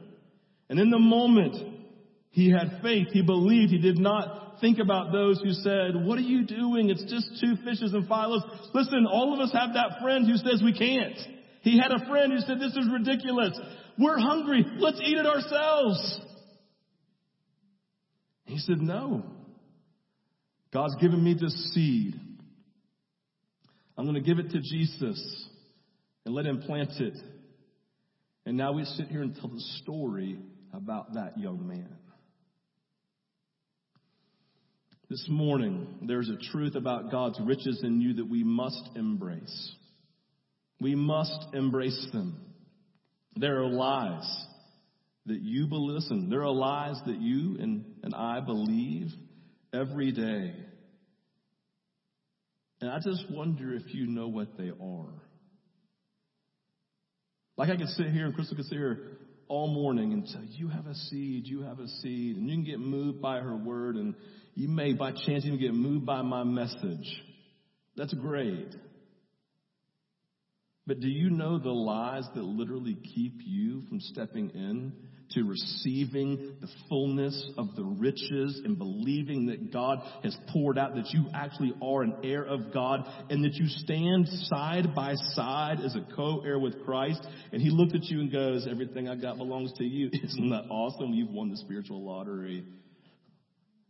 And 0.68 0.78
in 0.78 0.90
the 0.90 0.98
moment, 0.98 1.56
he 2.30 2.50
had 2.50 2.80
faith. 2.82 3.08
He 3.12 3.22
believed. 3.22 3.72
He 3.72 3.78
did 3.78 3.98
not 3.98 4.60
think 4.60 4.78
about 4.78 5.12
those 5.12 5.40
who 5.40 5.52
said, 5.52 5.94
what 5.94 6.18
are 6.18 6.22
you 6.22 6.44
doing? 6.44 6.90
It's 6.90 7.04
just 7.04 7.40
two 7.40 7.56
fishes 7.64 7.94
and 7.94 8.08
five 8.08 8.28
loaves. 8.28 8.44
Listen, 8.74 9.06
all 9.10 9.32
of 9.34 9.40
us 9.40 9.52
have 9.52 9.74
that 9.74 10.00
friend 10.02 10.26
who 10.26 10.36
says 10.36 10.60
we 10.62 10.76
can't. 10.76 11.16
He 11.62 11.78
had 11.78 11.92
a 11.92 12.06
friend 12.06 12.32
who 12.32 12.40
said, 12.40 12.58
this 12.58 12.74
is 12.76 12.88
ridiculous. 12.92 13.58
We're 13.98 14.18
hungry. 14.18 14.64
Let's 14.78 15.00
eat 15.02 15.16
it 15.16 15.26
ourselves. 15.26 16.20
He 18.58 18.64
said, 18.64 18.80
No. 18.80 19.22
God's 20.72 20.96
given 20.96 21.22
me 21.22 21.36
this 21.40 21.72
seed. 21.72 22.14
I'm 23.96 24.04
going 24.04 24.16
to 24.16 24.20
give 24.20 24.40
it 24.40 24.50
to 24.50 24.60
Jesus 24.60 25.48
and 26.26 26.34
let 26.34 26.44
him 26.44 26.62
plant 26.62 26.90
it. 26.98 27.14
And 28.46 28.56
now 28.56 28.72
we 28.72 28.84
sit 28.84 29.06
here 29.06 29.22
and 29.22 29.32
tell 29.36 29.48
the 29.48 29.60
story 29.82 30.40
about 30.74 31.14
that 31.14 31.38
young 31.38 31.68
man. 31.68 31.88
This 35.08 35.24
morning, 35.30 35.86
there's 36.02 36.28
a 36.28 36.50
truth 36.50 36.74
about 36.74 37.12
God's 37.12 37.38
riches 37.40 37.82
in 37.84 38.00
you 38.00 38.14
that 38.14 38.28
we 38.28 38.42
must 38.42 38.90
embrace. 38.96 39.72
We 40.80 40.96
must 40.96 41.54
embrace 41.54 42.08
them. 42.12 42.40
There 43.36 43.62
are 43.62 43.68
lies 43.68 44.46
that 45.28 45.40
you 45.40 45.66
believe. 45.66 45.97
Listen, 45.97 46.28
there 46.30 46.42
are 46.42 46.52
lies 46.52 46.97
that 47.06 47.20
you 47.20 47.56
and, 47.61 47.85
and 48.02 48.14
I 48.14 48.40
believe 48.40 49.08
every 49.73 50.12
day. 50.12 50.54
And 52.80 52.90
I 52.90 52.99
just 52.99 53.25
wonder 53.30 53.75
if 53.75 53.94
you 53.94 54.06
know 54.06 54.28
what 54.28 54.56
they 54.56 54.68
are. 54.68 55.12
Like 57.56 57.70
I 57.70 57.76
could 57.76 57.88
sit 57.88 58.11
here 58.11 58.26
and 58.26 58.35
Crystal 58.35 58.56
could 58.56 58.66
sit 58.66 58.78
here 58.78 59.18
all 59.49 59.66
morning 59.66 60.12
and 60.12 60.28
say, 60.28 60.38
You 60.52 60.68
have 60.68 60.87
a 60.87 60.94
seed, 60.94 61.47
you 61.47 61.62
have 61.62 61.80
a 61.80 61.88
seed. 61.88 62.37
And 62.37 62.49
you 62.49 62.54
can 62.54 62.64
get 62.64 62.78
moved 62.78 63.20
by 63.20 63.40
her 63.40 63.56
word, 63.56 63.97
and 63.97 64.14
you 64.54 64.68
may 64.68 64.92
by 64.92 65.11
chance 65.11 65.44
even 65.44 65.58
get 65.58 65.75
moved 65.75 66.06
by 66.06 66.23
my 66.23 66.44
message. 66.44 67.23
That's 67.97 68.14
great. 68.14 68.68
But 70.88 71.00
do 71.00 71.09
you 71.09 71.28
know 71.28 71.59
the 71.59 71.68
lies 71.68 72.26
that 72.35 72.42
literally 72.42 72.97
keep 73.14 73.42
you 73.45 73.83
from 73.90 74.00
stepping 74.00 74.49
in 74.50 74.95
to 75.33 75.45
receiving 75.45 76.57
the 76.62 76.68
fullness 76.88 77.47
of 77.59 77.76
the 77.76 77.85
riches 77.85 78.62
and 78.64 78.78
believing 78.78 79.47
that 79.49 79.71
God 79.71 79.99
has 80.23 80.35
poured 80.50 80.78
out, 80.78 80.95
that 80.95 81.11
you 81.11 81.26
actually 81.35 81.75
are 81.83 82.00
an 82.00 82.14
heir 82.25 82.42
of 82.42 82.73
God, 82.73 83.04
and 83.28 83.45
that 83.45 83.52
you 83.57 83.66
stand 83.68 84.26
side 84.28 84.95
by 84.95 85.14
side 85.35 85.80
as 85.85 85.95
a 85.95 86.00
co-heir 86.16 86.59
with 86.59 86.83
Christ, 86.87 87.21
and 87.52 87.61
He 87.61 87.68
looked 87.68 87.95
at 87.95 88.04
you 88.04 88.21
and 88.21 88.33
goes, 88.33 88.66
everything 88.66 89.11
I 89.11 89.16
got 89.16 89.37
belongs 89.37 89.75
to 89.75 89.85
you. 89.85 90.09
Isn't 90.25 90.49
that 90.49 90.64
awesome? 90.71 91.12
You've 91.12 91.30
won 91.30 91.50
the 91.50 91.59
spiritual 91.59 92.02
lottery. 92.02 92.64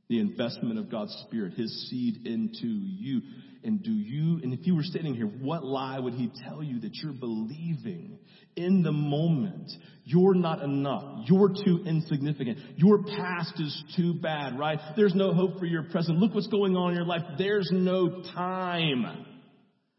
The 0.09 0.19
investment 0.19 0.81
of 0.81 0.91
God's 0.91 1.15
Spirit, 1.29 1.53
His 1.53 1.89
seed 1.89 2.27
into 2.27 2.67
you. 2.67 3.21
And 3.65 3.83
do 3.83 3.91
you, 3.91 4.41
and 4.43 4.55
if 4.55 4.67
you 4.67 4.77
were 4.77 4.85
standing 4.85 5.15
here, 5.15 5.27
what 5.27 5.65
lie 5.65 5.99
would 5.99 6.15
he 6.15 6.31
tell 6.45 6.63
you 6.63 6.81
that 6.81 6.95
you're 7.03 7.13
believing 7.13 8.19
in 8.57 8.83
the 8.83 8.93
moment? 8.93 9.71
You're 10.05 10.35
not 10.35 10.63
enough. 10.63 11.27
You're 11.27 11.49
too 11.49 11.85
insignificant. 11.85 12.59
Your 12.77 13.03
past 13.03 13.55
is 13.59 13.85
too 13.97 14.15
bad, 14.15 14.59
right? 14.59 14.79
There's 14.97 15.15
no 15.15 15.35
hope 15.35 15.59
for 15.59 15.67
your 15.67 15.85
present. 15.85 16.19
Look 16.19 16.35
what's 16.35 16.47
going 16.47 16.77
on 16.77 16.91
in 16.91 16.97
your 16.97 17.05
life. 17.05 17.23
There's 17.37 17.69
no 17.73 18.23
time. 18.35 19.27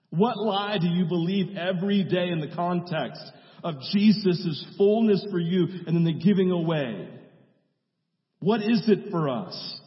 What 0.09 0.37
lie 0.37 0.77
do 0.79 0.87
you 0.87 1.05
believe 1.05 1.57
every 1.57 2.03
day 2.03 2.29
in 2.29 2.39
the 2.39 2.55
context 2.55 3.21
of 3.63 3.75
Jesus' 3.91 4.65
fullness 4.77 5.25
for 5.29 5.39
you 5.39 5.67
and 5.85 5.95
then 5.95 6.05
the 6.05 6.13
giving 6.13 6.51
away? 6.51 7.09
What 8.39 8.61
is 8.61 8.83
it 8.87 9.11
for 9.11 9.29
us? 9.29 9.81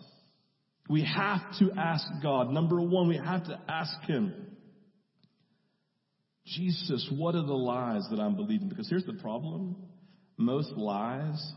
We 0.89 1.05
have 1.05 1.41
to 1.59 1.73
ask 1.79 2.05
God. 2.23 2.51
Number 2.51 2.81
one, 2.81 3.09
we 3.09 3.17
have 3.17 3.45
to 3.45 3.59
ask 3.69 3.95
Him, 4.07 4.35
Jesus, 6.45 7.09
what 7.17 7.35
are 7.35 7.47
the 7.47 7.53
lies 7.53 8.07
that 8.11 8.19
I'm 8.19 8.35
believing? 8.35 8.69
Because 8.69 8.89
here's 8.89 9.07
the 9.07 9.13
problem 9.15 9.77
most 10.37 10.73
lies 10.73 11.53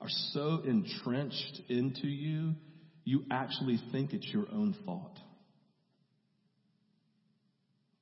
are 0.00 0.08
so 0.32 0.62
entrenched 0.64 1.62
into 1.68 2.06
you, 2.06 2.54
you 3.04 3.24
actually 3.30 3.80
think 3.90 4.12
it's 4.12 4.26
your 4.32 4.46
own 4.52 4.74
thought. 4.84 5.18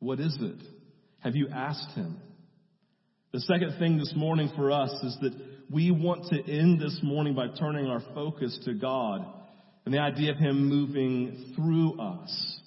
What 0.00 0.20
is 0.20 0.36
it? 0.40 0.62
Have 1.20 1.36
you 1.36 1.48
asked 1.48 1.90
Him? 1.94 2.16
The 3.32 3.40
second 3.40 3.78
thing 3.78 3.98
this 3.98 4.12
morning 4.16 4.50
for 4.56 4.72
us 4.72 4.90
is 5.02 5.16
that 5.20 5.32
we 5.70 5.90
want 5.90 6.26
to 6.26 6.52
end 6.52 6.80
this 6.80 6.98
morning 7.02 7.34
by 7.34 7.48
turning 7.48 7.86
our 7.86 8.02
focus 8.14 8.58
to 8.64 8.74
God 8.74 9.26
and 9.84 9.94
the 9.94 9.98
idea 9.98 10.30
of 10.30 10.38
Him 10.38 10.68
moving 10.68 11.36
through 11.54 11.94
us. 11.94 12.60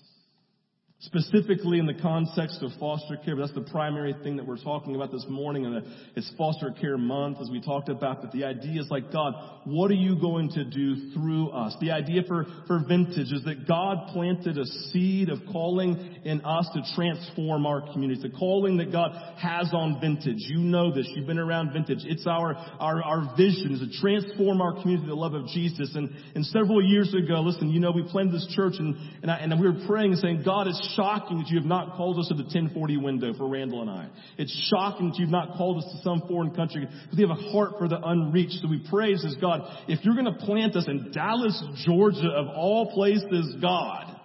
Specifically 1.05 1.79
in 1.79 1.86
the 1.86 2.01
context 2.01 2.60
of 2.62 2.72
foster 2.79 3.17
care, 3.17 3.36
that's 3.36 3.51
the 3.51 3.67
primary 3.72 4.15
thing 4.24 4.38
that 4.38 4.48
we're 4.48 4.62
talking 4.62 4.95
about 4.95 5.12
this 5.12 5.25
morning, 5.27 5.65
and 5.65 5.83
it's 6.15 6.31
foster 6.38 6.74
care 6.79 6.98
month, 6.98 7.39
as 7.41 7.50
we 7.50 7.60
talked 7.60 7.89
about. 7.89 8.22
But 8.22 8.31
the 8.31 8.45
idea 8.45 8.79
is 8.79 8.89
like, 8.89 9.12
God, 9.12 9.33
what 9.65 9.91
are 9.91 9.95
you 9.95 10.17
going 10.17 10.50
to 10.51 10.63
do 10.63 11.12
through 11.12 11.50
us? 11.50 11.75
The 11.81 11.91
idea 11.91 12.22
for, 12.25 12.45
for 12.67 12.79
vintage 12.88 13.33
is 13.33 13.43
that 13.43 13.67
God 13.67 14.13
planted 14.13 14.57
a 14.57 14.65
seed 14.65 15.27
of 15.27 15.39
calling 15.51 16.22
in 16.24 16.39
us 16.45 16.69
to 16.74 16.81
transform 16.95 17.65
our 17.65 17.81
communities. 17.91 18.24
The 18.24 18.29
calling 18.29 18.77
that 18.77 18.93
God 18.93 19.12
has 19.39 19.74
on 19.74 20.00
vintage. 20.00 20.38
You 20.38 20.60
know 20.60 20.95
this. 20.95 21.10
You've 21.15 21.27
been 21.27 21.38
around 21.38 21.74
vintage. 21.74 22.05
It's 22.05 22.25
our, 22.25 22.55
our, 22.55 23.03
our 23.03 23.36
vision 23.36 23.74
is 23.74 23.81
to 23.81 24.00
transform 24.00 24.62
our 24.62 24.72
community 24.81 25.03
to 25.03 25.10
the 25.10 25.19
love 25.19 25.33
of 25.33 25.48
Jesus. 25.48 25.95
And, 25.95 26.12
and 26.33 26.45
several 26.45 26.81
years 26.81 27.13
ago, 27.13 27.41
listen, 27.41 27.72
you 27.72 27.81
know, 27.81 27.91
we 27.91 28.07
planted 28.10 28.36
this 28.36 28.53
church 28.55 28.75
and, 28.79 28.95
and, 29.22 29.29
I, 29.29 29.39
and 29.39 29.60
we 29.60 29.67
were 29.67 29.86
praying 29.86 30.15
saying, 30.15 30.43
God, 30.45 30.69
is 30.69 30.93
shocking 30.96 31.40
that 31.40 31.48
you 31.50 31.58
have 31.58 31.68
not 31.68 31.96
called 31.96 32.20
us 32.20 32.28
to 32.30 32.34
the 32.34 32.44
1040 32.44 32.98
window 32.98 33.34
for 33.34 33.48
Randall 33.48 33.82
and 33.82 33.90
I. 33.90 34.10
It's 34.38 34.54
shocking 34.70 35.10
that 35.10 35.20
you've 35.20 35.30
not 35.30 35.58
called 35.58 35.84
us 35.84 35.92
to 35.92 36.02
some 36.04 36.24
foreign 36.28 36.54
country 36.56 36.86
because 36.86 37.18
we 37.18 37.28
have 37.28 37.38
a 37.38 37.52
heart 37.52 37.74
for 37.78 37.88
the 37.88 38.00
unreached. 38.04 38.60
So 38.62 38.68
we 38.68 38.86
praise 38.90 39.24
as 39.26 39.36
God, 39.36 39.62
if 39.88 40.04
you're 40.04 40.16
going 40.16 40.34
to 40.34 40.46
plant 40.46 40.76
us 40.76 40.88
in 40.88 41.12
Dallas, 41.12 41.62
Georgia, 41.86 42.30
of 42.30 42.48
all 42.56 42.92
places, 42.94 43.56
God, 43.62 44.20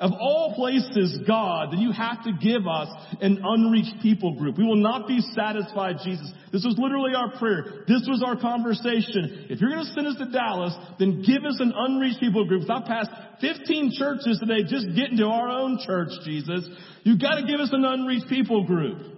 of 0.00 0.12
all 0.12 0.54
places, 0.54 1.18
God, 1.26 1.72
then 1.72 1.80
you 1.80 1.90
have 1.90 2.22
to 2.22 2.32
give 2.40 2.68
us 2.68 2.88
an 3.20 3.40
unreached 3.42 4.00
people 4.00 4.38
group. 4.38 4.56
We 4.56 4.64
will 4.64 4.76
not 4.76 5.08
be 5.08 5.20
satisfied, 5.34 5.96
Jesus. 6.04 6.30
This 6.52 6.64
was 6.64 6.76
literally 6.78 7.14
our 7.16 7.36
prayer. 7.36 7.82
This 7.88 8.06
was 8.06 8.22
our 8.24 8.38
conversation. 8.38 9.46
If 9.50 9.60
you're 9.60 9.70
going 9.70 9.84
to 9.84 9.92
send 9.92 10.06
us 10.06 10.14
to 10.18 10.30
Dallas, 10.30 10.74
then 11.00 11.22
give 11.22 11.44
us 11.44 11.58
an 11.58 11.72
unreached 11.74 12.20
people 12.20 12.46
group. 12.46 12.70
I 12.70 12.86
passed 12.86 13.10
15 13.40 13.92
churches 13.98 14.38
today 14.38 14.62
just 14.62 14.86
getting 14.94 15.18
to 15.18 15.26
our 15.26 15.48
own 15.48 15.80
church, 15.84 16.10
Jesus. 16.24 16.68
You've 17.02 17.20
got 17.20 17.40
to 17.40 17.46
give 17.46 17.58
us 17.58 17.70
an 17.72 17.84
unreached 17.84 18.28
people 18.28 18.64
group. 18.64 19.17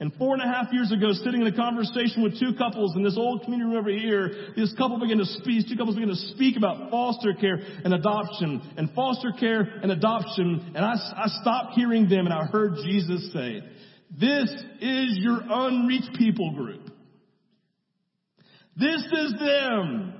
And 0.00 0.14
four 0.14 0.32
and 0.32 0.42
a 0.42 0.46
half 0.46 0.72
years 0.72 0.90
ago, 0.90 1.12
sitting 1.12 1.42
in 1.42 1.46
a 1.46 1.54
conversation 1.54 2.22
with 2.22 2.40
two 2.40 2.54
couples 2.56 2.96
in 2.96 3.02
this 3.02 3.18
old 3.18 3.42
community 3.42 3.68
room 3.68 3.78
over 3.78 3.90
here, 3.90 4.52
this 4.56 4.72
couple 4.78 4.98
began 4.98 5.18
to 5.18 5.26
speak, 5.26 5.68
two 5.68 5.76
couples 5.76 5.94
began 5.94 6.08
to 6.08 6.16
speak 6.34 6.56
about 6.56 6.90
foster 6.90 7.34
care 7.34 7.58
and 7.84 7.92
adoption, 7.92 8.62
and 8.78 8.90
foster 8.94 9.30
care 9.38 9.60
and 9.60 9.92
adoption, 9.92 10.72
and 10.74 10.82
I, 10.82 10.94
I 10.94 11.26
stopped 11.42 11.74
hearing 11.74 12.08
them 12.08 12.24
and 12.24 12.32
I 12.32 12.46
heard 12.46 12.76
Jesus 12.82 13.30
say, 13.34 13.62
this 14.18 14.50
is 14.80 15.18
your 15.18 15.40
unreached 15.48 16.16
people 16.18 16.54
group. 16.54 16.90
This 18.76 19.04
is 19.04 19.34
them. 19.38 20.14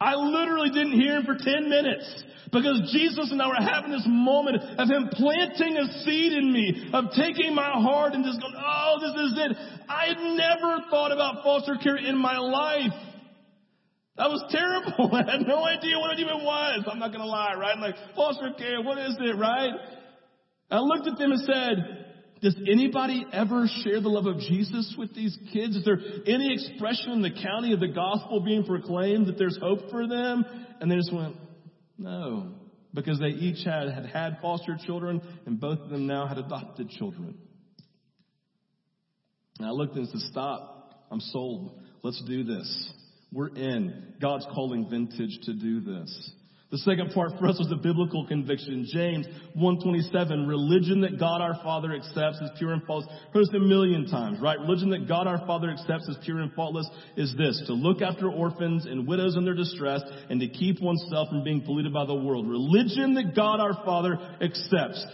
I 0.00 0.14
literally 0.14 0.70
didn't 0.70 1.00
hear 1.00 1.16
him 1.16 1.24
for 1.24 1.36
10 1.36 1.68
minutes. 1.68 2.24
Because 2.52 2.90
Jesus 2.92 3.32
and 3.32 3.42
I 3.42 3.48
were 3.48 3.54
having 3.58 3.90
this 3.90 4.06
moment 4.06 4.62
of 4.78 4.88
Him 4.88 5.10
planting 5.12 5.76
a 5.76 5.86
seed 6.04 6.32
in 6.32 6.52
me, 6.52 6.90
of 6.92 7.06
taking 7.16 7.54
my 7.54 7.72
heart 7.72 8.14
and 8.14 8.24
just 8.24 8.40
going, 8.40 8.54
oh, 8.56 8.98
this 9.00 9.10
is 9.10 9.32
it. 9.36 9.56
I 9.88 10.06
had 10.06 10.18
never 10.18 10.86
thought 10.88 11.10
about 11.10 11.42
foster 11.42 11.74
care 11.82 11.96
in 11.96 12.16
my 12.16 12.38
life. 12.38 12.94
That 14.16 14.30
was 14.30 14.42
terrible. 14.48 15.10
I 15.14 15.30
had 15.30 15.46
no 15.46 15.64
idea 15.64 15.98
what 15.98 16.12
it 16.12 16.20
even 16.20 16.44
was. 16.44 16.84
I'm 16.90 16.98
not 16.98 17.10
going 17.10 17.24
to 17.24 17.28
lie, 17.28 17.54
right? 17.58 17.74
I'm 17.74 17.80
like, 17.80 17.96
foster 18.14 18.50
care, 18.56 18.80
what 18.82 18.98
is 18.98 19.16
it, 19.18 19.36
right? 19.36 19.72
I 20.70 20.78
looked 20.78 21.06
at 21.08 21.18
them 21.18 21.32
and 21.32 21.40
said, 21.40 22.05
does 22.42 22.56
anybody 22.70 23.24
ever 23.32 23.66
share 23.82 24.00
the 24.00 24.08
love 24.08 24.26
of 24.26 24.38
Jesus 24.40 24.94
with 24.98 25.14
these 25.14 25.36
kids? 25.52 25.76
Is 25.76 25.84
there 25.84 25.98
any 26.26 26.52
expression 26.52 27.12
in 27.12 27.22
the 27.22 27.30
county 27.30 27.72
of 27.72 27.80
the 27.80 27.88
gospel 27.88 28.40
being 28.40 28.64
proclaimed 28.64 29.26
that 29.26 29.38
there's 29.38 29.58
hope 29.60 29.90
for 29.90 30.06
them? 30.06 30.44
And 30.80 30.90
they 30.90 30.96
just 30.96 31.12
went, 31.12 31.36
no, 31.96 32.52
because 32.92 33.18
they 33.18 33.28
each 33.28 33.64
had, 33.64 33.88
had 33.88 34.06
had 34.06 34.38
foster 34.42 34.76
children 34.84 35.22
and 35.46 35.58
both 35.58 35.78
of 35.78 35.88
them 35.88 36.06
now 36.06 36.26
had 36.26 36.36
adopted 36.36 36.90
children. 36.90 37.38
And 39.58 39.66
I 39.66 39.70
looked 39.70 39.96
and 39.96 40.06
said, 40.08 40.20
stop. 40.30 41.06
I'm 41.10 41.20
sold. 41.20 41.80
Let's 42.02 42.22
do 42.26 42.44
this. 42.44 42.92
We're 43.32 43.48
in. 43.48 44.14
God's 44.20 44.46
calling 44.52 44.88
vintage 44.90 45.38
to 45.44 45.54
do 45.54 45.80
this. 45.80 46.30
The 46.68 46.78
second 46.78 47.12
part 47.12 47.30
for 47.38 47.46
us 47.46 47.60
was 47.60 47.68
the 47.68 47.76
biblical 47.76 48.26
conviction. 48.26 48.88
James 48.92 49.24
127, 49.54 50.48
religion 50.48 51.00
that 51.02 51.16
God 51.16 51.40
our 51.40 51.54
Father 51.62 51.94
accepts 51.94 52.40
is 52.40 52.50
pure 52.58 52.72
and 52.72 52.82
false. 52.82 53.04
Heard 53.32 53.44
this 53.46 53.54
a 53.54 53.60
million 53.60 54.06
times, 54.06 54.40
right? 54.40 54.58
Religion 54.58 54.90
that 54.90 55.06
God 55.06 55.28
our 55.28 55.38
Father 55.46 55.70
accepts 55.70 56.08
as 56.10 56.16
pure 56.24 56.40
and 56.40 56.52
faultless 56.54 56.88
is 57.16 57.32
this, 57.38 57.62
to 57.68 57.72
look 57.72 58.02
after 58.02 58.28
orphans 58.28 58.84
and 58.84 59.06
widows 59.06 59.36
in 59.36 59.44
their 59.44 59.54
distress 59.54 60.02
and 60.28 60.40
to 60.40 60.48
keep 60.48 60.80
oneself 60.82 61.28
from 61.28 61.44
being 61.44 61.62
polluted 61.62 61.92
by 61.92 62.04
the 62.04 62.14
world. 62.14 62.48
Religion 62.48 63.14
that 63.14 63.36
God 63.36 63.60
our 63.60 63.74
Father 63.84 64.18
accepts 64.40 65.06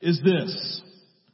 is 0.00 0.20
this, 0.22 0.80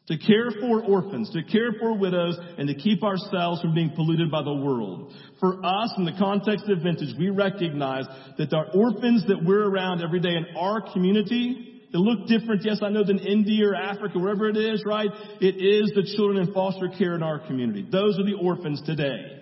to 0.09 0.17
care 0.17 0.51
for 0.61 0.83
orphans, 0.83 1.31
to 1.31 1.43
care 1.43 1.73
for 1.81 1.97
widows, 1.97 2.39
and 2.59 2.69
to 2.69 2.75
keep 2.75 3.03
ourselves 3.03 3.61
from 3.61 3.75
being 3.75 3.91
polluted 3.91 4.31
by 4.31 4.43
the 4.43 4.55
world. 4.55 5.13
For 5.41 5.65
us, 5.65 5.93
in 5.99 6.05
the 6.05 6.17
context 6.19 6.69
of 6.69 6.83
vintage, 6.83 7.15
we 7.19 7.31
recognize 7.31 8.05
that 8.39 8.51
the 8.51 8.63
orphans 8.75 9.25
that 9.27 9.45
we're 9.45 9.69
around 9.69 10.03
every 10.03 10.21
day 10.21 10.37
in 10.37 10.47
our 10.57 10.81
community, 10.93 11.83
they 11.93 11.99
look 11.99 12.29
different, 12.29 12.65
yes, 12.65 12.79
I 12.83 12.89
know, 12.91 13.05
than 13.05 13.19
India 13.19 13.69
or 13.69 13.75
Africa, 13.75 14.19
wherever 14.19 14.49
it 14.49 14.57
is, 14.57 14.83
right? 14.87 15.11
It 15.41 15.57
is 15.57 15.93
the 15.95 16.15
children 16.17 16.47
in 16.47 16.55
foster 16.55 16.89
care 16.89 17.15
in 17.15 17.23
our 17.23 17.41
community. 17.41 17.87
Those 17.91 18.19
are 18.19 18.25
the 18.25 18.39
orphans 18.41 18.81
today. 18.87 19.36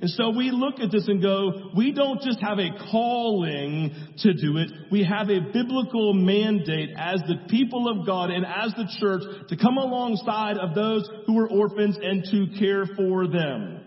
And 0.00 0.10
so 0.10 0.30
we 0.30 0.50
look 0.50 0.80
at 0.80 0.92
this 0.92 1.08
and 1.08 1.20
go, 1.20 1.70
we 1.76 1.92
don't 1.92 2.20
just 2.22 2.40
have 2.40 2.58
a 2.58 2.70
calling 2.90 3.94
to 4.18 4.32
do 4.34 4.58
it. 4.58 4.70
We 4.90 5.04
have 5.04 5.28
a 5.28 5.40
biblical 5.52 6.14
mandate 6.14 6.90
as 6.96 7.20
the 7.26 7.48
people 7.48 7.88
of 7.88 8.06
God 8.06 8.30
and 8.30 8.46
as 8.46 8.72
the 8.74 8.88
church 9.00 9.22
to 9.48 9.56
come 9.56 9.76
alongside 9.76 10.58
of 10.58 10.74
those 10.74 11.08
who 11.26 11.38
are 11.38 11.50
orphans 11.50 11.98
and 12.00 12.24
to 12.30 12.58
care 12.58 12.86
for 12.96 13.26
them. 13.26 13.80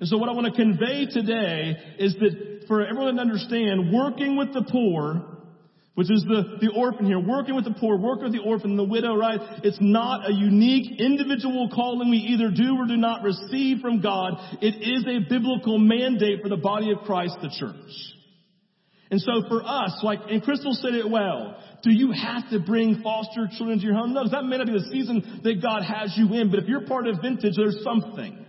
And 0.00 0.08
so 0.08 0.18
what 0.18 0.28
I 0.28 0.32
want 0.32 0.52
to 0.52 0.60
convey 0.60 1.06
today 1.06 1.76
is 1.98 2.14
that 2.14 2.64
for 2.66 2.84
everyone 2.84 3.16
to 3.16 3.20
understand, 3.20 3.92
working 3.92 4.36
with 4.36 4.52
the 4.52 4.62
poor 4.62 5.31
which 5.94 6.10
is 6.10 6.24
the, 6.26 6.56
the 6.60 6.72
orphan 6.74 7.04
here, 7.04 7.20
working 7.20 7.54
with 7.54 7.64
the 7.64 7.74
poor, 7.78 7.98
working 7.98 8.24
with 8.24 8.32
the 8.32 8.40
orphan, 8.40 8.76
the 8.76 8.84
widow, 8.84 9.14
right? 9.14 9.40
It's 9.62 9.78
not 9.80 10.28
a 10.28 10.32
unique 10.32 10.98
individual 10.98 11.68
calling 11.72 12.08
we 12.08 12.16
either 12.16 12.50
do 12.50 12.76
or 12.78 12.86
do 12.86 12.96
not 12.96 13.22
receive 13.22 13.80
from 13.80 14.00
God. 14.00 14.34
It 14.62 14.80
is 14.80 15.04
a 15.04 15.28
biblical 15.28 15.78
mandate 15.78 16.40
for 16.42 16.48
the 16.48 16.56
body 16.56 16.92
of 16.92 17.00
Christ, 17.04 17.36
the 17.42 17.54
church. 17.58 17.92
And 19.10 19.20
so 19.20 19.46
for 19.46 19.62
us, 19.62 20.00
like, 20.02 20.20
and 20.30 20.42
Crystal 20.42 20.72
said 20.72 20.94
it 20.94 21.10
well, 21.10 21.62
do 21.82 21.90
you 21.92 22.12
have 22.12 22.48
to 22.50 22.60
bring 22.60 23.02
foster 23.02 23.46
children 23.58 23.78
to 23.78 23.84
your 23.84 23.94
home? 23.94 24.14
No, 24.14 24.26
that 24.26 24.44
may 24.44 24.56
not 24.56 24.66
be 24.66 24.72
the 24.72 24.88
season 24.90 25.42
that 25.44 25.60
God 25.60 25.82
has 25.82 26.14
you 26.16 26.32
in, 26.32 26.50
but 26.50 26.60
if 26.60 26.68
you're 26.68 26.86
part 26.86 27.06
of 27.06 27.20
vintage, 27.20 27.52
there's 27.56 27.82
something. 27.84 28.46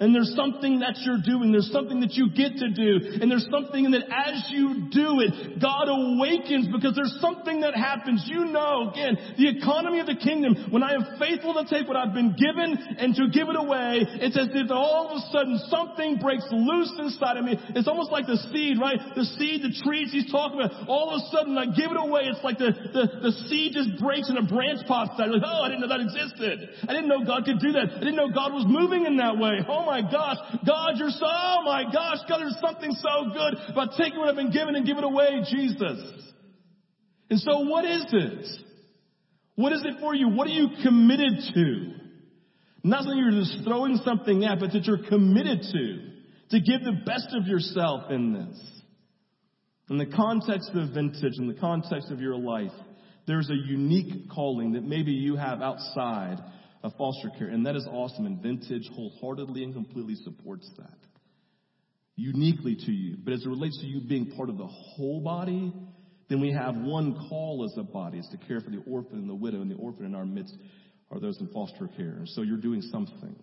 And 0.00 0.10
there's 0.10 0.34
something 0.34 0.82
that 0.82 0.98
you're 1.06 1.22
doing. 1.22 1.54
There's 1.54 1.70
something 1.70 2.02
that 2.02 2.18
you 2.18 2.26
get 2.34 2.58
to 2.58 2.68
do. 2.74 3.22
And 3.22 3.30
there's 3.30 3.46
something 3.46 3.94
that 3.94 4.10
as 4.10 4.50
you 4.50 4.90
do 4.90 5.22
it, 5.22 5.62
God 5.62 5.86
awakens 5.86 6.66
because 6.66 6.98
there's 6.98 7.14
something 7.22 7.62
that 7.62 7.78
happens. 7.78 8.26
You 8.26 8.50
know, 8.50 8.90
again, 8.90 9.14
the 9.38 9.54
economy 9.54 10.02
of 10.02 10.10
the 10.10 10.18
kingdom, 10.18 10.74
when 10.74 10.82
I 10.82 10.98
am 10.98 11.14
faithful 11.22 11.54
to 11.54 11.62
take 11.70 11.86
what 11.86 11.94
I've 11.94 12.10
been 12.10 12.34
given 12.34 12.74
and 12.98 13.14
to 13.14 13.30
give 13.30 13.46
it 13.46 13.54
away, 13.54 14.02
it's 14.18 14.34
as 14.34 14.50
if 14.50 14.66
all 14.74 15.14
of 15.14 15.22
a 15.22 15.22
sudden 15.30 15.62
something 15.70 16.18
breaks 16.18 16.46
loose 16.50 16.90
inside 16.98 17.38
of 17.38 17.46
me. 17.46 17.54
It's 17.78 17.86
almost 17.86 18.10
like 18.10 18.26
the 18.26 18.38
seed, 18.50 18.82
right? 18.82 18.98
The 19.14 19.24
seed, 19.38 19.62
the 19.62 19.74
trees 19.86 20.10
he's 20.10 20.26
talking 20.26 20.58
about. 20.58 20.90
All 20.90 21.14
of 21.14 21.22
a 21.22 21.24
sudden 21.30 21.54
I 21.54 21.70
give 21.70 21.94
it 21.94 22.00
away. 22.02 22.26
It's 22.26 22.42
like 22.42 22.58
the, 22.58 22.74
the, 22.74 23.30
the 23.30 23.32
seed 23.46 23.78
just 23.78 23.94
breaks 24.02 24.26
and 24.26 24.42
a 24.42 24.46
branch 24.46 24.82
pops 24.90 25.14
out. 25.22 25.30
Like, 25.30 25.46
oh, 25.46 25.62
I 25.62 25.70
didn't 25.70 25.86
know 25.86 25.92
that 25.94 26.02
existed. 26.02 26.82
I 26.82 26.90
didn't 26.90 27.06
know 27.06 27.22
God 27.22 27.46
could 27.46 27.62
do 27.62 27.70
that. 27.78 27.94
I 27.94 28.02
didn't 28.02 28.18
know 28.18 28.34
God 28.34 28.50
was 28.50 28.66
moving 28.66 29.06
in 29.06 29.22
that 29.22 29.38
way. 29.38 29.62
Oh, 29.70 29.83
oh 29.84 29.86
my 29.86 30.02
gosh, 30.02 30.36
God, 30.66 30.92
you're 30.96 31.10
so, 31.10 31.26
oh 31.26 31.62
my 31.64 31.84
gosh, 31.84 32.18
God, 32.28 32.40
there's 32.40 32.58
something 32.60 32.90
so 32.92 33.32
good 33.32 33.70
about 33.70 33.90
taking 33.98 34.18
what 34.18 34.28
I've 34.28 34.36
been 34.36 34.50
given 34.50 34.74
and 34.74 34.86
giving 34.86 35.04
away, 35.04 35.42
Jesus. 35.50 36.00
And 37.30 37.40
so 37.40 37.60
what 37.60 37.84
is 37.84 38.06
it? 38.12 38.46
What 39.56 39.72
is 39.72 39.82
it 39.84 40.00
for 40.00 40.14
you? 40.14 40.28
What 40.28 40.46
are 40.46 40.50
you 40.50 40.68
committed 40.82 41.38
to? 41.54 41.92
Not 42.82 43.04
that 43.04 43.16
you're 43.16 43.30
just 43.30 43.64
throwing 43.64 43.96
something 44.04 44.44
at, 44.44 44.60
but 44.60 44.72
that 44.72 44.84
you're 44.84 45.06
committed 45.08 45.62
to, 45.72 45.98
to 46.50 46.60
give 46.60 46.84
the 46.84 47.00
best 47.06 47.28
of 47.32 47.46
yourself 47.46 48.10
in 48.10 48.32
this. 48.32 48.70
In 49.90 49.98
the 49.98 50.06
context 50.06 50.70
of 50.74 50.90
vintage, 50.90 51.38
in 51.38 51.46
the 51.46 51.54
context 51.54 52.10
of 52.10 52.20
your 52.20 52.36
life, 52.36 52.72
there's 53.26 53.48
a 53.48 53.54
unique 53.54 54.30
calling 54.30 54.72
that 54.72 54.82
maybe 54.82 55.12
you 55.12 55.36
have 55.36 55.62
outside 55.62 56.38
of 56.84 56.92
foster 56.98 57.30
care. 57.38 57.48
And 57.48 57.66
that 57.66 57.74
is 57.74 57.88
awesome. 57.90 58.26
And 58.26 58.40
Vintage 58.40 58.88
wholeheartedly 58.94 59.64
and 59.64 59.72
completely 59.72 60.14
supports 60.16 60.70
that. 60.76 60.98
Uniquely 62.14 62.76
to 62.76 62.92
you. 62.92 63.16
But 63.24 63.32
as 63.32 63.44
it 63.44 63.48
relates 63.48 63.80
to 63.80 63.86
you 63.86 64.02
being 64.02 64.30
part 64.36 64.50
of 64.50 64.58
the 64.58 64.66
whole 64.66 65.20
body, 65.20 65.72
then 66.28 66.40
we 66.40 66.52
have 66.52 66.76
one 66.76 67.26
call 67.28 67.68
as 67.68 67.76
a 67.78 67.82
body 67.82 68.18
is 68.18 68.28
to 68.30 68.36
care 68.46 68.60
for 68.60 68.70
the 68.70 68.82
orphan 68.86 69.18
and 69.18 69.28
the 69.28 69.34
widow, 69.34 69.62
and 69.62 69.70
the 69.70 69.76
orphan 69.76 70.04
in 70.04 70.14
our 70.14 70.26
midst 70.26 70.54
are 71.10 71.18
those 71.18 71.40
in 71.40 71.48
foster 71.48 71.88
care. 71.96 72.20
So 72.26 72.42
you're 72.42 72.58
doing 72.58 72.82
something. 72.82 73.34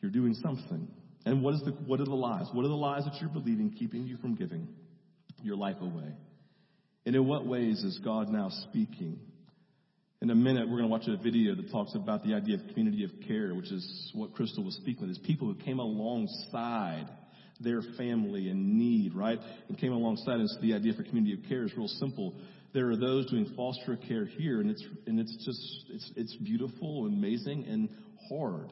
You're 0.00 0.12
doing 0.12 0.34
something. 0.34 0.88
And 1.24 1.42
what 1.42 1.54
is 1.54 1.62
the 1.62 1.72
what 1.72 2.00
are 2.00 2.04
the 2.04 2.14
lies? 2.14 2.46
What 2.52 2.64
are 2.64 2.68
the 2.68 2.74
lies 2.74 3.04
that 3.04 3.20
you're 3.20 3.30
believing 3.30 3.70
keeping 3.70 4.06
you 4.06 4.18
from 4.18 4.34
giving 4.34 4.68
your 5.42 5.56
life 5.56 5.76
away? 5.80 6.12
And 7.06 7.16
in 7.16 7.26
what 7.26 7.46
ways 7.46 7.82
is 7.82 8.00
God 8.04 8.28
now 8.28 8.50
speaking 8.68 9.18
in 10.22 10.30
a 10.30 10.34
minute, 10.36 10.68
we're 10.68 10.78
going 10.78 10.84
to 10.84 10.86
watch 10.86 11.08
a 11.08 11.20
video 11.20 11.56
that 11.56 11.72
talks 11.72 11.96
about 11.96 12.22
the 12.22 12.32
idea 12.32 12.54
of 12.54 12.60
community 12.68 13.02
of 13.02 13.10
care, 13.26 13.52
which 13.56 13.72
is 13.72 14.12
what 14.14 14.32
Crystal 14.32 14.62
was 14.62 14.76
speaking 14.76 15.02
with, 15.02 15.10
is 15.10 15.18
people 15.18 15.52
who 15.52 15.56
came 15.64 15.80
alongside 15.80 17.08
their 17.58 17.82
family 17.98 18.48
in 18.48 18.78
need, 18.78 19.16
right? 19.16 19.40
And 19.68 19.76
came 19.76 19.90
alongside 19.90 20.40
us. 20.40 20.56
The 20.62 20.74
idea 20.74 20.92
for 20.92 21.02
community 21.02 21.34
of 21.34 21.48
care 21.48 21.64
is 21.64 21.76
real 21.76 21.88
simple. 21.88 22.36
There 22.72 22.88
are 22.90 22.96
those 22.96 23.28
doing 23.32 23.52
foster 23.56 23.96
care 23.96 24.24
here, 24.24 24.60
and 24.60 24.70
it's 24.70 24.84
and 25.08 25.18
it's 25.18 25.36
just 25.44 25.84
it's 25.90 26.12
it's 26.14 26.36
beautiful 26.36 27.06
and 27.06 27.18
amazing 27.18 27.64
and 27.64 27.88
hard. 28.30 28.70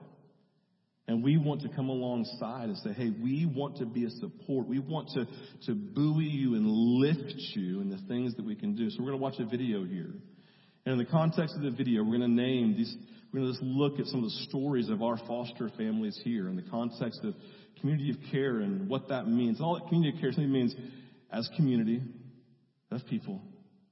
And 1.08 1.24
we 1.24 1.36
want 1.36 1.62
to 1.62 1.68
come 1.70 1.88
alongside 1.88 2.68
and 2.68 2.76
say, 2.78 2.92
hey, 2.92 3.10
we 3.10 3.44
want 3.44 3.78
to 3.78 3.86
be 3.86 4.04
a 4.04 4.10
support. 4.10 4.68
We 4.68 4.78
want 4.78 5.08
to, 5.14 5.26
to 5.66 5.74
buoy 5.74 6.26
you 6.26 6.54
and 6.54 6.64
lift 6.64 7.34
you 7.56 7.80
in 7.80 7.90
the 7.90 7.98
things 8.06 8.36
that 8.36 8.44
we 8.44 8.54
can 8.54 8.76
do. 8.76 8.88
So 8.90 8.98
we're 9.00 9.10
going 9.10 9.18
to 9.18 9.22
watch 9.22 9.40
a 9.40 9.44
video 9.44 9.84
here. 9.84 10.12
And 10.84 10.92
in 10.92 10.98
the 10.98 11.10
context 11.10 11.54
of 11.56 11.62
the 11.62 11.70
video, 11.70 12.02
we're 12.02 12.16
going 12.16 12.20
to 12.20 12.42
name 12.42 12.74
these, 12.76 12.94
we're 13.32 13.40
going 13.40 13.52
to 13.52 13.58
just 13.58 13.64
look 13.64 14.00
at 14.00 14.06
some 14.06 14.24
of 14.24 14.24
the 14.24 14.46
stories 14.48 14.88
of 14.88 15.02
our 15.02 15.18
foster 15.26 15.70
families 15.76 16.18
here 16.24 16.48
in 16.48 16.56
the 16.56 16.62
context 16.62 17.20
of 17.22 17.34
community 17.80 18.10
of 18.10 18.16
care 18.30 18.60
and 18.60 18.88
what 18.88 19.08
that 19.08 19.26
means. 19.26 19.60
All 19.60 19.74
that 19.74 19.88
community 19.88 20.16
of 20.16 20.20
care 20.20 20.32
simply 20.32 20.46
means 20.46 20.74
as 21.32 21.48
community, 21.56 22.02
as 22.90 23.02
people, 23.04 23.42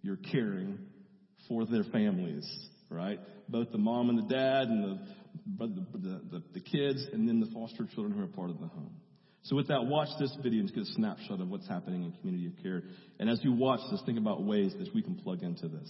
you're 0.03 0.16
caring 0.16 0.79
for 1.46 1.66
their 1.66 1.85
families, 1.85 2.48
right? 2.90 3.20
Both 3.48 3.70
the 3.72 3.79
mom 3.79 4.11
and 4.11 4.18
the 4.18 4.35
dad 4.35 4.68
and 4.68 4.85
the, 4.85 5.66
the, 5.66 6.20
the, 6.31 6.42
the 6.55 6.61
kids 6.61 7.07
and 7.12 7.29
then 7.29 7.40
the 7.40 7.51
foster 7.53 7.87
children 7.94 8.16
who 8.16 8.24
are 8.24 8.29
part 8.29 8.51
of 8.51 8.61
the 8.61 8.66
home. 8.66 8.92
So 9.42 9.57
with 9.57 9.68
that, 9.68 9.85
watch 9.87 10.09
this 10.18 10.37
video 10.42 10.61
and 10.61 10.74
get 10.74 10.83
a 10.83 10.87
snapshot 10.87 11.40
of 11.40 11.48
what's 11.48 11.68
happening 11.68 12.05
in 12.05 12.12
community 12.12 12.48
of 12.48 12.62
care. 12.62 12.83
And 13.18 13.31
as 13.31 13.40
you 13.42 13.53
watch 13.53 13.81
this, 13.90 14.03
think 14.05 14.18
about 14.18 14.42
ways 14.42 14.74
that 14.79 14.94
we 14.94 15.01
can 15.01 15.14
plug 15.14 15.42
into 15.42 15.68
this. 15.68 15.88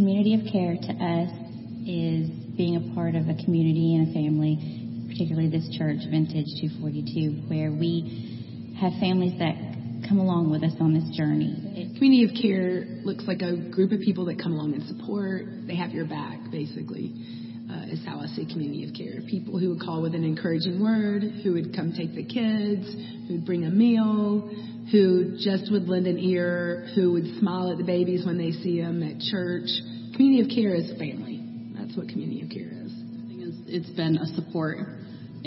Care 0.00 0.74
to 0.80 0.92
us 0.96 1.30
is 1.84 2.30
being 2.56 2.76
a 2.76 2.94
part 2.94 3.14
of 3.14 3.28
a 3.28 3.36
community 3.44 3.96
and 3.96 4.08
a 4.08 4.12
family, 4.12 4.56
particularly 5.08 5.48
this 5.48 5.68
church, 5.76 5.98
Vintage 6.08 6.48
242, 6.56 7.48
where 7.52 7.70
we 7.70 8.74
have 8.80 8.92
families 9.00 9.36
that 9.38 9.54
come 10.08 10.18
along 10.18 10.50
with 10.50 10.64
us 10.64 10.72
on 10.80 10.94
this 10.94 11.04
journey. 11.16 11.92
Community 11.96 12.24
of 12.24 12.32
care 12.40 13.04
looks 13.04 13.24
like 13.28 13.42
a 13.42 13.56
group 13.70 13.92
of 13.92 14.00
people 14.00 14.24
that 14.26 14.40
come 14.40 14.52
along 14.52 14.72
and 14.72 14.84
support. 14.88 15.44
They 15.66 15.76
have 15.76 15.90
your 15.90 16.06
back, 16.06 16.50
basically, 16.50 17.12
uh, 17.68 17.92
is 17.92 18.00
how 18.06 18.20
I 18.20 18.26
see 18.32 18.48
community 18.48 18.88
of 18.88 18.96
care. 18.96 19.20
People 19.28 19.58
who 19.58 19.70
would 19.70 19.80
call 19.80 20.00
with 20.00 20.14
an 20.14 20.24
encouraging 20.24 20.80
word, 20.80 21.22
who 21.44 21.52
would 21.52 21.76
come 21.76 21.92
take 21.92 22.14
the 22.16 22.24
kids, 22.24 22.88
who 23.28 23.36
would 23.36 23.44
bring 23.44 23.64
a 23.64 23.70
meal, 23.70 24.48
who 24.90 25.36
just 25.38 25.70
would 25.70 25.88
lend 25.88 26.06
an 26.06 26.18
ear, 26.18 26.88
who 26.94 27.12
would 27.12 27.38
smile 27.38 27.70
at 27.70 27.78
the 27.78 27.84
babies 27.84 28.24
when 28.26 28.38
they 28.38 28.50
see 28.50 28.80
them 28.80 29.02
at 29.02 29.20
church, 29.20 29.68
Community 30.20 30.52
of 30.52 30.54
care 30.54 30.74
is 30.74 30.90
family. 30.98 31.40
That's 31.72 31.96
what 31.96 32.06
community 32.08 32.42
of 32.42 32.50
care 32.50 32.68
is. 32.68 32.92
It's 33.64 33.88
been 33.96 34.18
a 34.18 34.26
support 34.36 34.76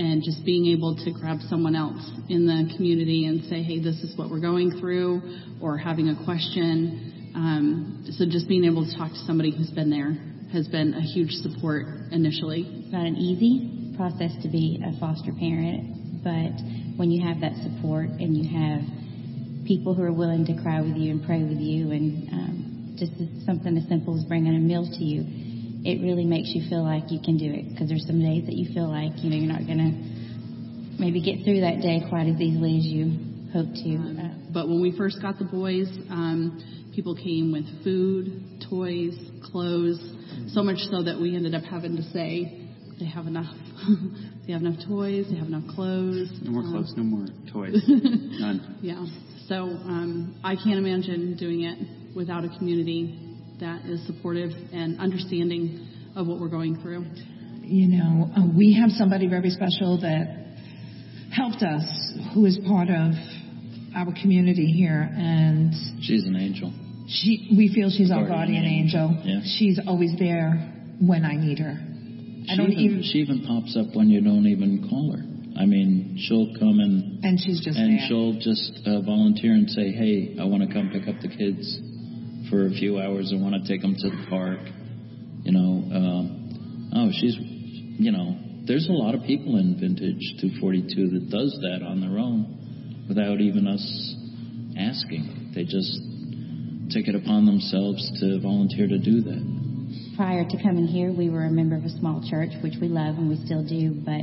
and 0.02 0.24
just 0.26 0.44
being 0.46 0.66
able 0.74 0.96
to 0.98 1.12
grab 1.14 1.38
someone 1.48 1.76
else 1.76 2.02
in 2.28 2.48
the 2.48 2.74
community 2.76 3.28
and 3.28 3.44
say, 3.46 3.62
hey, 3.62 3.78
this 3.78 4.02
is 4.02 4.18
what 4.18 4.32
we're 4.32 4.42
going 4.42 4.80
through, 4.80 5.22
or 5.62 5.78
having 5.78 6.10
a 6.10 6.26
question. 6.26 7.32
Um, 7.36 8.04
so 8.18 8.26
just 8.26 8.48
being 8.48 8.66
able 8.66 8.84
to 8.84 8.98
talk 8.98 9.12
to 9.12 9.24
somebody 9.30 9.56
who's 9.56 9.70
been 9.70 9.92
there 9.92 10.18
has 10.52 10.68
been 10.68 10.96
a 10.96 11.02
huge 11.02 11.30
support 11.46 11.86
initially. 12.10 12.66
It's 12.66 12.92
not 12.92 13.06
an 13.06 13.16
easy 13.16 13.94
process 13.96 14.32
to 14.42 14.50
be 14.50 14.82
a 14.82 15.00
foster 15.00 15.34
parent, 15.38 16.26
but 16.26 16.58
when 16.98 17.12
you 17.12 17.22
have 17.22 17.42
that 17.42 17.54
support 17.62 18.10
and 18.10 18.36
you 18.36 18.50
have 18.50 18.82
people 19.68 19.94
who 19.94 20.02
are 20.02 20.12
willing 20.12 20.48
to 20.48 20.58
cry 20.64 20.82
with 20.82 20.98
you 20.98 21.12
and 21.12 21.24
pray 21.24 21.44
with 21.44 21.60
you 21.60 21.92
and 21.92 22.30
um, 22.34 22.63
just 22.98 23.12
something 23.46 23.78
as 23.78 23.88
simple 23.88 24.18
as 24.18 24.24
bringing 24.26 24.56
a 24.56 24.60
meal 24.60 24.86
to 24.86 25.04
you, 25.04 25.26
it 25.86 26.02
really 26.02 26.26
makes 26.26 26.50
you 26.54 26.68
feel 26.70 26.84
like 26.84 27.12
you 27.12 27.20
can 27.24 27.38
do 27.38 27.52
it. 27.52 27.70
Because 27.70 27.90
there's 27.90 28.06
some 28.08 28.22
days 28.22 28.46
that 28.46 28.56
you 28.56 28.74
feel 28.74 28.90
like 28.90 29.12
you 29.18 29.30
know 29.30 29.36
you're 29.36 29.52
not 29.52 29.66
going 29.66 29.84
to 29.84 29.92
maybe 31.00 31.22
get 31.22 31.44
through 31.44 31.62
that 31.62 31.82
day 31.82 32.02
quite 32.08 32.28
as 32.28 32.40
easily 32.40 32.78
as 32.78 32.86
you 32.86 33.12
hope 33.52 33.74
to. 33.74 33.90
Um, 33.96 34.50
but 34.54 34.68
when 34.68 34.82
we 34.82 34.96
first 34.96 35.22
got 35.22 35.38
the 35.40 35.46
boys, 35.46 35.90
um, 36.10 36.62
people 36.96 37.16
came 37.16 37.52
with 37.52 37.66
food, 37.84 38.62
toys, 38.70 39.18
clothes, 39.44 40.00
so 40.50 40.64
much 40.64 40.78
so 40.90 41.04
that 41.04 41.20
we 41.20 41.36
ended 41.36 41.56
up 41.56 41.64
having 41.64 41.96
to 41.98 42.04
say, 42.14 42.64
they 43.00 43.06
have 43.06 43.28
enough. 43.28 43.54
they 44.46 44.54
have 44.54 44.62
enough 44.62 44.80
toys. 44.88 45.26
They 45.30 45.38
have 45.38 45.48
enough 45.48 45.68
clothes. 45.76 46.30
No 46.42 46.52
more 46.52 46.64
um, 46.64 46.72
clothes, 46.72 46.94
no 46.96 47.04
more 47.04 47.28
toys. 47.52 47.74
None. 47.88 48.78
Yeah. 48.82 49.06
So 49.48 49.56
um, 49.56 50.40
I 50.44 50.56
can't 50.56 50.78
imagine 50.78 51.36
doing 51.36 51.64
it 51.64 52.03
without 52.16 52.44
a 52.46 52.50
community 52.58 53.20
that 53.60 53.86
is 53.86 54.06
supportive 54.06 54.52
and 54.74 55.00
understanding 55.00 55.88
of 56.16 56.28
what 56.28 56.40
we're 56.40 56.48
going 56.50 56.80
through. 56.82 57.06
you 57.64 57.88
know, 57.98 58.30
uh, 58.36 58.42
we 58.56 58.74
have 58.80 58.90
somebody 58.92 59.28
very 59.28 59.50
special 59.50 60.00
that 60.02 60.42
helped 61.32 61.64
us, 61.64 61.84
who 62.34 62.46
is 62.46 62.60
part 62.68 62.90
of 62.90 63.14
our 63.96 64.14
community 64.22 64.66
here, 64.72 65.10
and 65.16 65.74
She's 66.02 66.26
an 66.26 66.36
angel. 66.36 66.72
she, 67.08 67.54
we 67.58 67.72
feel 67.74 67.90
she's 67.90 68.12
our 68.12 68.28
Guardian 68.28 68.62
guardian 68.62 68.66
angel. 68.66 69.22
Yeah. 69.24 69.42
She's 69.58 69.80
always 69.88 70.12
there 70.20 70.52
when 71.00 71.26
I 71.26 71.34
need 71.36 71.60
her. 71.60 71.74
I 71.80 72.52
She 72.54 72.58
don't 72.58 72.72
even, 72.74 72.84
even, 72.86 73.04
she 73.04 73.18
even 73.20 73.46
pops 73.48 73.78
up 73.78 73.96
when 73.96 74.10
you 74.10 74.22
don't 74.22 74.46
even 74.48 74.88
call 74.90 75.14
her. 75.16 75.24
I 75.60 75.66
mean, 75.66 76.18
she'll 76.20 76.50
come 76.60 76.80
and 76.80 77.24
and 77.24 77.40
she's 77.40 77.62
just 77.64 77.78
and 77.78 78.00
there. 78.00 78.06
she'll 78.08 78.34
just 78.34 78.82
uh, 78.88 79.02
volunteer 79.02 79.54
and 79.54 79.70
say, 79.70 79.92
"Hey, 79.92 80.36
I 80.42 80.46
want 80.46 80.68
to 80.68 80.74
come 80.74 80.90
pick 80.90 81.08
up 81.08 81.22
the 81.22 81.30
kids 81.30 81.78
for 82.54 82.68
a 82.68 82.70
few 82.70 83.02
hours. 83.02 83.32
and 83.32 83.42
want 83.42 83.58
to 83.58 83.66
take 83.68 83.82
them 83.82 83.96
to 83.98 84.10
the 84.14 84.26
park." 84.30 84.62
You 85.42 85.52
know, 85.52 85.74
um, 85.90 86.92
oh, 86.94 87.10
she's, 87.12 87.36
you 87.36 88.12
know, 88.12 88.38
there's 88.66 88.88
a 88.88 88.94
lot 88.94 89.16
of 89.16 89.24
people 89.24 89.58
in 89.58 89.76
Vintage 89.76 90.22
242 90.40 91.18
that 91.18 91.30
does 91.30 91.52
that 91.66 91.84
on 91.84 92.00
their 92.00 92.20
own 92.22 93.06
without 93.10 93.42
even 93.42 93.68
us 93.68 93.84
asking. 94.78 95.52
They 95.54 95.66
just 95.66 95.92
take 96.94 97.10
it 97.10 97.16
upon 97.16 97.46
themselves 97.46 98.00
to 98.22 98.40
volunteer 98.40 98.88
to 98.88 99.00
do 99.00 99.22
that. 99.22 99.44
prior 100.16 100.46
to 100.48 100.58
coming 100.62 100.86
here, 100.86 101.12
we 101.12 101.30
were 101.30 101.46
a 101.46 101.52
member 101.52 101.76
of 101.76 101.84
a 101.84 101.90
small 101.90 102.22
church, 102.30 102.52
which 102.62 102.76
we 102.80 102.88
love 102.88 103.18
and 103.18 103.28
we 103.30 103.36
still 103.46 103.66
do, 103.66 103.98
but 104.06 104.22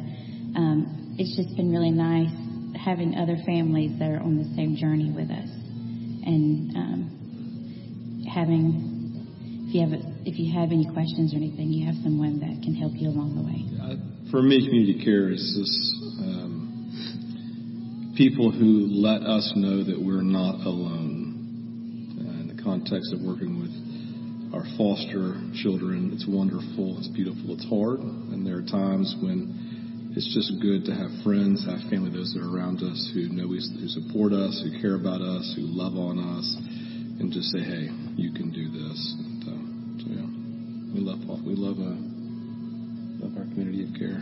um, 0.56 1.16
it's 1.18 1.36
just 1.36 1.54
been 1.56 1.70
really 1.70 1.90
nice 1.90 2.30
having 2.78 3.14
other 3.16 3.36
families 3.44 3.98
that 3.98 4.08
are 4.08 4.20
on 4.20 4.38
the 4.38 4.48
same 4.56 4.76
journey 4.76 5.10
with 5.10 5.30
us. 5.30 5.50
And 6.24 6.76
um, 6.76 7.19
having, 8.32 9.66
if 9.68 9.74
you, 9.74 9.80
have 9.82 9.92
if 10.24 10.38
you 10.38 10.54
have 10.54 10.70
any 10.70 10.86
questions 10.86 11.34
or 11.34 11.38
anything, 11.38 11.72
you 11.72 11.86
have 11.86 11.98
someone 12.02 12.38
that 12.40 12.62
can 12.62 12.74
help 12.74 12.92
you 12.94 13.10
along 13.10 13.34
the 13.34 13.42
way. 13.42 13.66
Uh, 13.74 13.98
for 14.30 14.42
me, 14.42 14.62
community 14.62 15.02
care 15.02 15.30
is 15.30 15.42
this 15.58 15.72
um, 16.22 18.14
people 18.16 18.50
who 18.50 18.86
let 18.86 19.22
us 19.26 19.52
know 19.56 19.82
that 19.82 19.98
we're 19.98 20.22
not 20.22 20.62
alone. 20.62 22.18
Uh, 22.20 22.46
in 22.46 22.56
the 22.56 22.62
context 22.62 23.12
of 23.12 23.20
working 23.20 23.58
with 23.58 23.74
our 24.54 24.66
foster 24.78 25.34
children, 25.62 26.10
it's 26.14 26.26
wonderful, 26.26 26.98
it's 26.98 27.08
beautiful, 27.08 27.54
it's 27.54 27.66
hard, 27.66 28.00
and 28.00 28.46
there 28.46 28.58
are 28.58 28.66
times 28.66 29.14
when 29.22 30.12
it's 30.14 30.26
just 30.34 30.50
good 30.60 30.84
to 30.86 30.92
have 30.94 31.10
friends, 31.22 31.62
have 31.66 31.78
family, 31.86 32.10
those 32.10 32.34
that 32.34 32.42
are 32.42 32.50
around 32.50 32.82
us 32.82 32.98
who 33.14 33.30
know 33.30 33.46
we, 33.46 33.62
who 33.62 33.86
support 33.86 34.32
us, 34.34 34.58
who 34.58 34.74
care 34.82 34.98
about 34.98 35.22
us, 35.22 35.54
who 35.54 35.62
love 35.70 35.94
on 35.94 36.18
us, 36.18 36.46
and 37.22 37.30
just 37.30 37.46
say, 37.54 37.62
"Hey, 37.62 37.86
you 38.16 38.32
can 38.32 38.50
do 38.50 38.68
this." 38.70 39.14
And, 39.18 39.42
uh, 39.44 39.62
so 40.02 40.06
yeah, 40.10 40.28
we 40.94 41.00
love 41.00 41.20
we 41.44 41.54
love 41.54 41.78
uh, 41.78 41.96
love 43.22 43.36
our 43.36 43.44
community 43.52 43.84
of 43.84 43.94
care. 43.94 44.20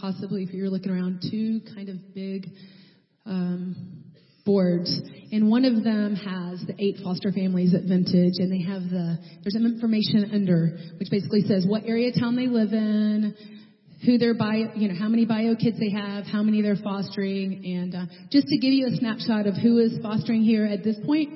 Possibly, 0.00 0.42
if 0.44 0.50
you're 0.50 0.70
looking 0.70 0.90
around, 0.90 1.22
two 1.30 1.60
kind 1.74 1.88
of 1.88 2.14
big 2.14 2.46
um, 3.26 4.04
boards, 4.44 4.90
and 5.30 5.50
one 5.50 5.64
of 5.64 5.84
them 5.84 6.14
has 6.14 6.64
the 6.66 6.74
eight 6.78 6.96
foster 7.02 7.32
families 7.32 7.74
at 7.74 7.82
Vintage, 7.82 8.38
and 8.38 8.50
they 8.50 8.62
have 8.62 8.82
the 8.82 9.18
there's 9.42 9.54
some 9.54 9.66
information 9.66 10.30
under 10.32 10.78
which 10.98 11.08
basically 11.10 11.42
says 11.42 11.66
what 11.68 11.84
area 11.84 12.12
town 12.18 12.36
they 12.36 12.46
live 12.46 12.72
in, 12.72 13.34
who 14.06 14.18
their 14.18 14.34
bio, 14.34 14.72
you 14.74 14.88
know, 14.88 14.94
how 14.98 15.08
many 15.08 15.26
bio 15.26 15.54
kids 15.54 15.78
they 15.78 15.90
have, 15.90 16.24
how 16.24 16.42
many 16.42 16.62
they're 16.62 16.76
fostering, 16.82 17.64
and 17.64 17.94
uh, 17.94 18.06
just 18.30 18.46
to 18.48 18.58
give 18.58 18.72
you 18.72 18.86
a 18.86 18.96
snapshot 18.96 19.46
of 19.46 19.54
who 19.54 19.78
is 19.78 19.98
fostering 20.02 20.42
here 20.42 20.64
at 20.64 20.84
this 20.84 20.96
point. 21.04 21.30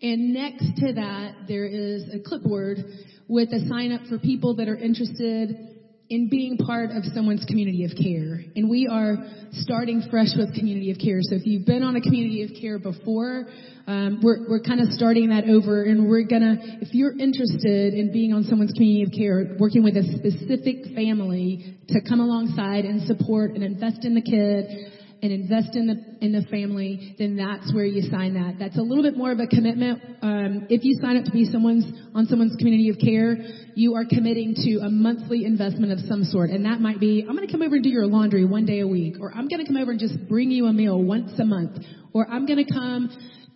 And 0.00 0.32
next 0.32 0.76
to 0.76 0.92
that, 0.94 1.34
there 1.48 1.66
is 1.66 2.04
a 2.14 2.20
clipboard 2.20 2.78
with 3.26 3.48
a 3.52 3.66
sign 3.68 3.92
up 3.92 4.02
for 4.08 4.18
people 4.18 4.56
that 4.56 4.68
are 4.68 4.76
interested 4.76 5.77
in 6.10 6.28
being 6.30 6.56
part 6.56 6.90
of 6.90 7.04
someone's 7.14 7.44
community 7.44 7.84
of 7.84 7.90
care. 7.90 8.40
And 8.56 8.70
we 8.70 8.88
are 8.90 9.16
starting 9.52 10.02
fresh 10.10 10.28
with 10.36 10.54
community 10.54 10.90
of 10.90 10.98
care. 10.98 11.18
So 11.20 11.36
if 11.36 11.44
you've 11.44 11.66
been 11.66 11.82
on 11.82 11.96
a 11.96 12.00
community 12.00 12.42
of 12.44 12.50
care 12.58 12.78
before, 12.78 13.46
um, 13.86 14.20
we're, 14.22 14.48
we're 14.48 14.62
kind 14.62 14.80
of 14.80 14.88
starting 14.90 15.28
that 15.28 15.44
over 15.44 15.84
and 15.84 16.08
we're 16.08 16.26
gonna, 16.26 16.56
if 16.80 16.94
you're 16.94 17.16
interested 17.18 17.92
in 17.92 18.10
being 18.12 18.32
on 18.32 18.44
someone's 18.44 18.72
community 18.72 19.02
of 19.02 19.12
care, 19.12 19.56
working 19.58 19.82
with 19.82 19.96
a 19.96 20.04
specific 20.16 20.94
family 20.94 21.76
to 21.88 22.00
come 22.08 22.20
alongside 22.20 22.84
and 22.84 23.02
support 23.06 23.52
and 23.52 23.62
invest 23.62 24.04
in 24.04 24.14
the 24.14 24.22
kid, 24.22 24.92
and 25.22 25.32
invest 25.32 25.74
in 25.74 25.86
the 25.86 25.96
in 26.20 26.32
the 26.32 26.42
family, 26.50 27.14
then 27.18 27.36
that's 27.36 27.72
where 27.72 27.84
you 27.84 28.02
sign 28.10 28.34
that. 28.34 28.58
That's 28.58 28.76
a 28.76 28.82
little 28.82 29.02
bit 29.02 29.16
more 29.16 29.30
of 29.30 29.38
a 29.38 29.46
commitment. 29.46 30.00
Um, 30.20 30.66
if 30.68 30.84
you 30.84 30.94
sign 31.00 31.16
up 31.16 31.24
to 31.24 31.30
be 31.30 31.44
someone's 31.44 31.86
on 32.14 32.26
someone's 32.26 32.56
community 32.56 32.88
of 32.88 32.98
care, 32.98 33.38
you 33.74 33.94
are 33.94 34.04
committing 34.04 34.54
to 34.54 34.78
a 34.82 34.88
monthly 34.88 35.44
investment 35.44 35.92
of 35.92 36.00
some 36.00 36.24
sort, 36.24 36.50
and 36.50 36.64
that 36.64 36.80
might 36.80 37.00
be 37.00 37.24
I'm 37.26 37.34
going 37.34 37.46
to 37.46 37.52
come 37.52 37.62
over 37.62 37.76
and 37.76 37.84
do 37.84 37.90
your 37.90 38.06
laundry 38.06 38.44
one 38.44 38.64
day 38.64 38.80
a 38.80 38.86
week, 38.86 39.16
or 39.20 39.32
I'm 39.32 39.48
going 39.48 39.64
to 39.64 39.66
come 39.66 39.76
over 39.76 39.92
and 39.92 40.00
just 40.00 40.14
bring 40.28 40.50
you 40.50 40.66
a 40.66 40.72
meal 40.72 41.02
once 41.02 41.30
a 41.38 41.44
month, 41.44 41.72
or 42.12 42.28
I'm 42.28 42.46
going 42.46 42.64
to 42.64 42.72
come 42.72 43.08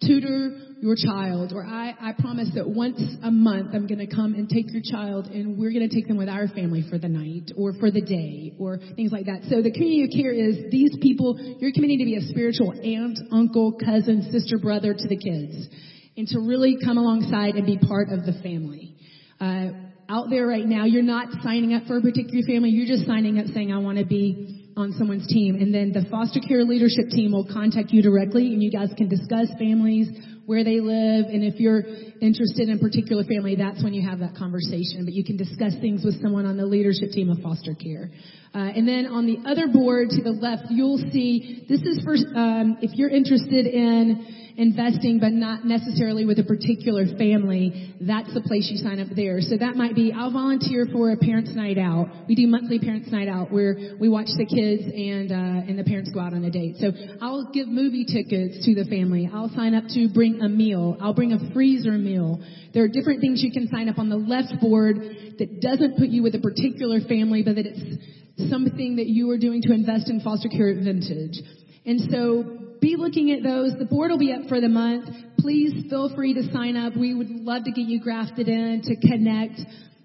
tutor 0.04 0.52
your 0.82 0.96
child, 0.96 1.52
or 1.54 1.64
I, 1.64 1.94
I 2.00 2.12
promise 2.18 2.50
that 2.56 2.68
once 2.68 3.00
a 3.22 3.30
month 3.30 3.70
I'm 3.72 3.86
going 3.86 4.04
to 4.04 4.12
come 4.12 4.34
and 4.34 4.48
take 4.48 4.66
your 4.72 4.82
child 4.82 5.26
and 5.26 5.56
we're 5.56 5.70
going 5.70 5.88
to 5.88 5.94
take 5.94 6.08
them 6.08 6.16
with 6.16 6.28
our 6.28 6.48
family 6.48 6.84
for 6.90 6.98
the 6.98 7.08
night 7.08 7.52
or 7.56 7.72
for 7.74 7.92
the 7.92 8.00
day 8.00 8.52
or 8.58 8.78
things 8.96 9.12
like 9.12 9.26
that. 9.26 9.42
So 9.48 9.62
the 9.62 9.70
community 9.70 10.02
of 10.02 10.10
care 10.10 10.32
is 10.32 10.72
these 10.72 10.90
people, 11.00 11.38
you're 11.60 11.70
committing 11.70 12.00
to 12.00 12.04
be 12.04 12.16
a 12.16 12.22
spiritual 12.22 12.72
aunt, 12.72 13.16
uncle, 13.30 13.78
cousin, 13.78 14.28
sister, 14.32 14.58
brother 14.58 14.92
to 14.92 15.08
the 15.08 15.16
kids 15.16 15.68
and 16.16 16.26
to 16.26 16.40
really 16.40 16.76
come 16.84 16.98
alongside 16.98 17.54
and 17.54 17.64
be 17.64 17.78
part 17.78 18.08
of 18.10 18.26
the 18.26 18.32
family. 18.42 18.96
Uh, 19.40 19.70
out 20.08 20.30
there 20.30 20.48
right 20.48 20.66
now, 20.66 20.84
you're 20.84 21.00
not 21.00 21.28
signing 21.44 21.74
up 21.74 21.86
for 21.86 21.98
a 21.98 22.00
particular 22.00 22.42
family, 22.44 22.70
you're 22.70 22.90
just 22.90 23.06
signing 23.06 23.38
up 23.38 23.46
saying, 23.54 23.72
I 23.72 23.78
want 23.78 23.98
to 23.98 24.04
be 24.04 24.62
on 24.76 24.92
someone's 24.98 25.26
team. 25.26 25.56
And 25.56 25.72
then 25.72 25.92
the 25.92 26.08
foster 26.10 26.40
care 26.40 26.64
leadership 26.64 27.08
team 27.10 27.32
will 27.32 27.46
contact 27.46 27.90
you 27.90 28.02
directly 28.02 28.52
and 28.52 28.62
you 28.62 28.70
guys 28.70 28.90
can 28.96 29.08
discuss 29.08 29.48
families, 29.58 30.08
where 30.46 30.64
they 30.64 30.80
live, 30.80 31.26
and 31.26 31.44
if 31.44 31.60
you're 31.60 31.82
interested 32.20 32.68
in 32.68 32.78
particular 32.78 33.24
family, 33.24 33.54
that's 33.54 33.82
when 33.82 33.94
you 33.94 34.06
have 34.08 34.18
that 34.18 34.34
conversation. 34.34 35.04
But 35.04 35.14
you 35.14 35.24
can 35.24 35.36
discuss 35.36 35.74
things 35.80 36.04
with 36.04 36.20
someone 36.20 36.46
on 36.46 36.56
the 36.56 36.66
leadership 36.66 37.10
team 37.10 37.30
of 37.30 37.38
foster 37.38 37.74
care. 37.74 38.10
Uh, 38.54 38.58
and 38.58 38.86
then 38.86 39.06
on 39.06 39.26
the 39.26 39.38
other 39.48 39.68
board 39.68 40.10
to 40.10 40.22
the 40.22 40.30
left, 40.30 40.64
you'll 40.70 40.98
see 41.12 41.64
this 41.68 41.80
is 41.82 42.02
for 42.04 42.14
um, 42.36 42.76
if 42.82 42.90
you're 42.98 43.08
interested 43.08 43.66
in 43.66 44.41
investing, 44.56 45.18
but 45.18 45.32
not 45.32 45.64
necessarily 45.64 46.24
with 46.24 46.38
a 46.38 46.44
particular 46.44 47.06
family. 47.18 47.94
That's 48.00 48.32
the 48.34 48.40
place 48.40 48.68
you 48.70 48.78
sign 48.78 49.00
up 49.00 49.08
there. 49.14 49.40
So 49.40 49.56
that 49.56 49.76
might 49.76 49.94
be 49.94 50.12
I'll 50.12 50.32
volunteer 50.32 50.86
for 50.92 51.12
a 51.12 51.16
parents' 51.16 51.54
night 51.54 51.78
out. 51.78 52.08
We 52.28 52.34
do 52.34 52.46
monthly 52.46 52.78
parents' 52.78 53.10
night 53.10 53.28
out 53.28 53.52
where 53.52 53.96
we 54.00 54.08
watch 54.08 54.28
the 54.36 54.46
kids 54.46 54.84
and 54.84 55.32
uh, 55.32 55.68
and 55.68 55.78
the 55.78 55.84
parents 55.84 56.10
go 56.12 56.20
out 56.20 56.34
on 56.34 56.44
a 56.44 56.50
date. 56.50 56.76
So 56.78 56.92
I'll 57.20 57.50
give 57.52 57.68
movie 57.68 58.04
tickets 58.04 58.64
to 58.66 58.74
the 58.74 58.84
family. 58.88 59.28
I'll 59.32 59.50
sign 59.54 59.74
up 59.74 59.84
to 59.94 60.08
bring 60.12 60.40
a 60.40 60.48
meal. 60.48 60.96
I'll 61.00 61.14
bring 61.14 61.32
a 61.32 61.52
freezer 61.52 61.98
meal. 61.98 62.42
There 62.74 62.84
are 62.84 62.88
different 62.88 63.20
things 63.20 63.42
you 63.42 63.52
can 63.52 63.68
sign 63.68 63.88
up 63.88 63.98
on 63.98 64.08
the 64.08 64.16
left 64.16 64.60
board 64.60 64.96
that 65.38 65.60
doesn't 65.60 65.98
put 65.98 66.08
you 66.08 66.22
with 66.22 66.34
a 66.34 66.40
particular 66.40 67.00
family, 67.00 67.42
but 67.42 67.56
that 67.56 67.66
it's 67.66 68.50
something 68.50 68.96
that 68.96 69.06
you 69.06 69.30
are 69.30 69.38
doing 69.38 69.62
to 69.62 69.72
invest 69.72 70.08
in 70.08 70.20
foster 70.20 70.48
care 70.48 70.70
at 70.70 70.82
Vintage. 70.82 71.40
And 71.84 72.00
so 72.10 72.61
be 72.82 72.96
looking 72.96 73.30
at 73.30 73.44
those. 73.44 73.72
The 73.78 73.84
board 73.84 74.10
will 74.10 74.18
be 74.18 74.32
up 74.32 74.48
for 74.48 74.60
the 74.60 74.68
month. 74.68 75.08
Please 75.38 75.88
feel 75.88 76.14
free 76.14 76.34
to 76.34 76.52
sign 76.52 76.76
up. 76.76 76.96
We 76.96 77.14
would 77.14 77.30
love 77.30 77.64
to 77.64 77.70
get 77.70 77.86
you 77.86 78.00
grafted 78.02 78.48
in 78.48 78.82
to 78.84 78.96
connect 79.08 79.60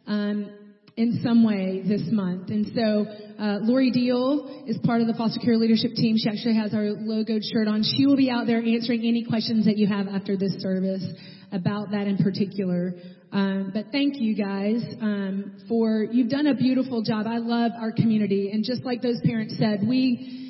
um, 0.06 0.52
in 0.96 1.20
some 1.24 1.44
way 1.44 1.82
this 1.86 2.04
month. 2.12 2.50
And 2.50 2.68
so 2.74 3.06
uh, 3.42 3.60
Lori 3.62 3.90
Deal 3.92 4.64
is 4.68 4.78
part 4.86 5.02
of 5.02 5.08
the 5.08 5.16
foster 5.16 5.40
care 5.40 5.58
leadership 5.58 5.92
team. 5.96 6.16
She 6.18 6.30
actually 6.30 6.56
has 6.56 6.74
our 6.74 6.86
logoed 6.86 7.42
shirt 7.52 7.68
on. 7.68 7.84
She 7.84 8.06
will 8.06 8.16
be 8.16 8.30
out 8.30 8.46
there 8.46 8.60
answering 8.60 9.02
any 9.02 9.26
questions 9.26 9.66
that 9.66 9.78
you 9.78 9.88
have 9.88 10.08
after 10.08 10.38
this 10.38 10.54
service 10.60 11.04
about 11.52 11.92
that 11.92 12.06
in 12.06 12.18
particular. 12.18 12.94
Um, 13.32 13.72
but 13.74 13.88
thank 13.92 14.16
you 14.18 14.36
guys 14.36 14.84
um, 15.02 15.58
for 15.68 16.04
you've 16.04 16.30
done 16.30 16.48
a 16.48 16.56
beautiful 16.56 17.02
job. 17.02 17.26
I 17.28 17.40
love 17.40 17.72
our 17.80 17.92
community, 17.92 18.52
and 18.54 18.64
just 18.64 18.84
like 18.84 19.02
those 19.02 19.20
parents 19.26 19.56
said, 19.60 19.82
we 19.86 20.47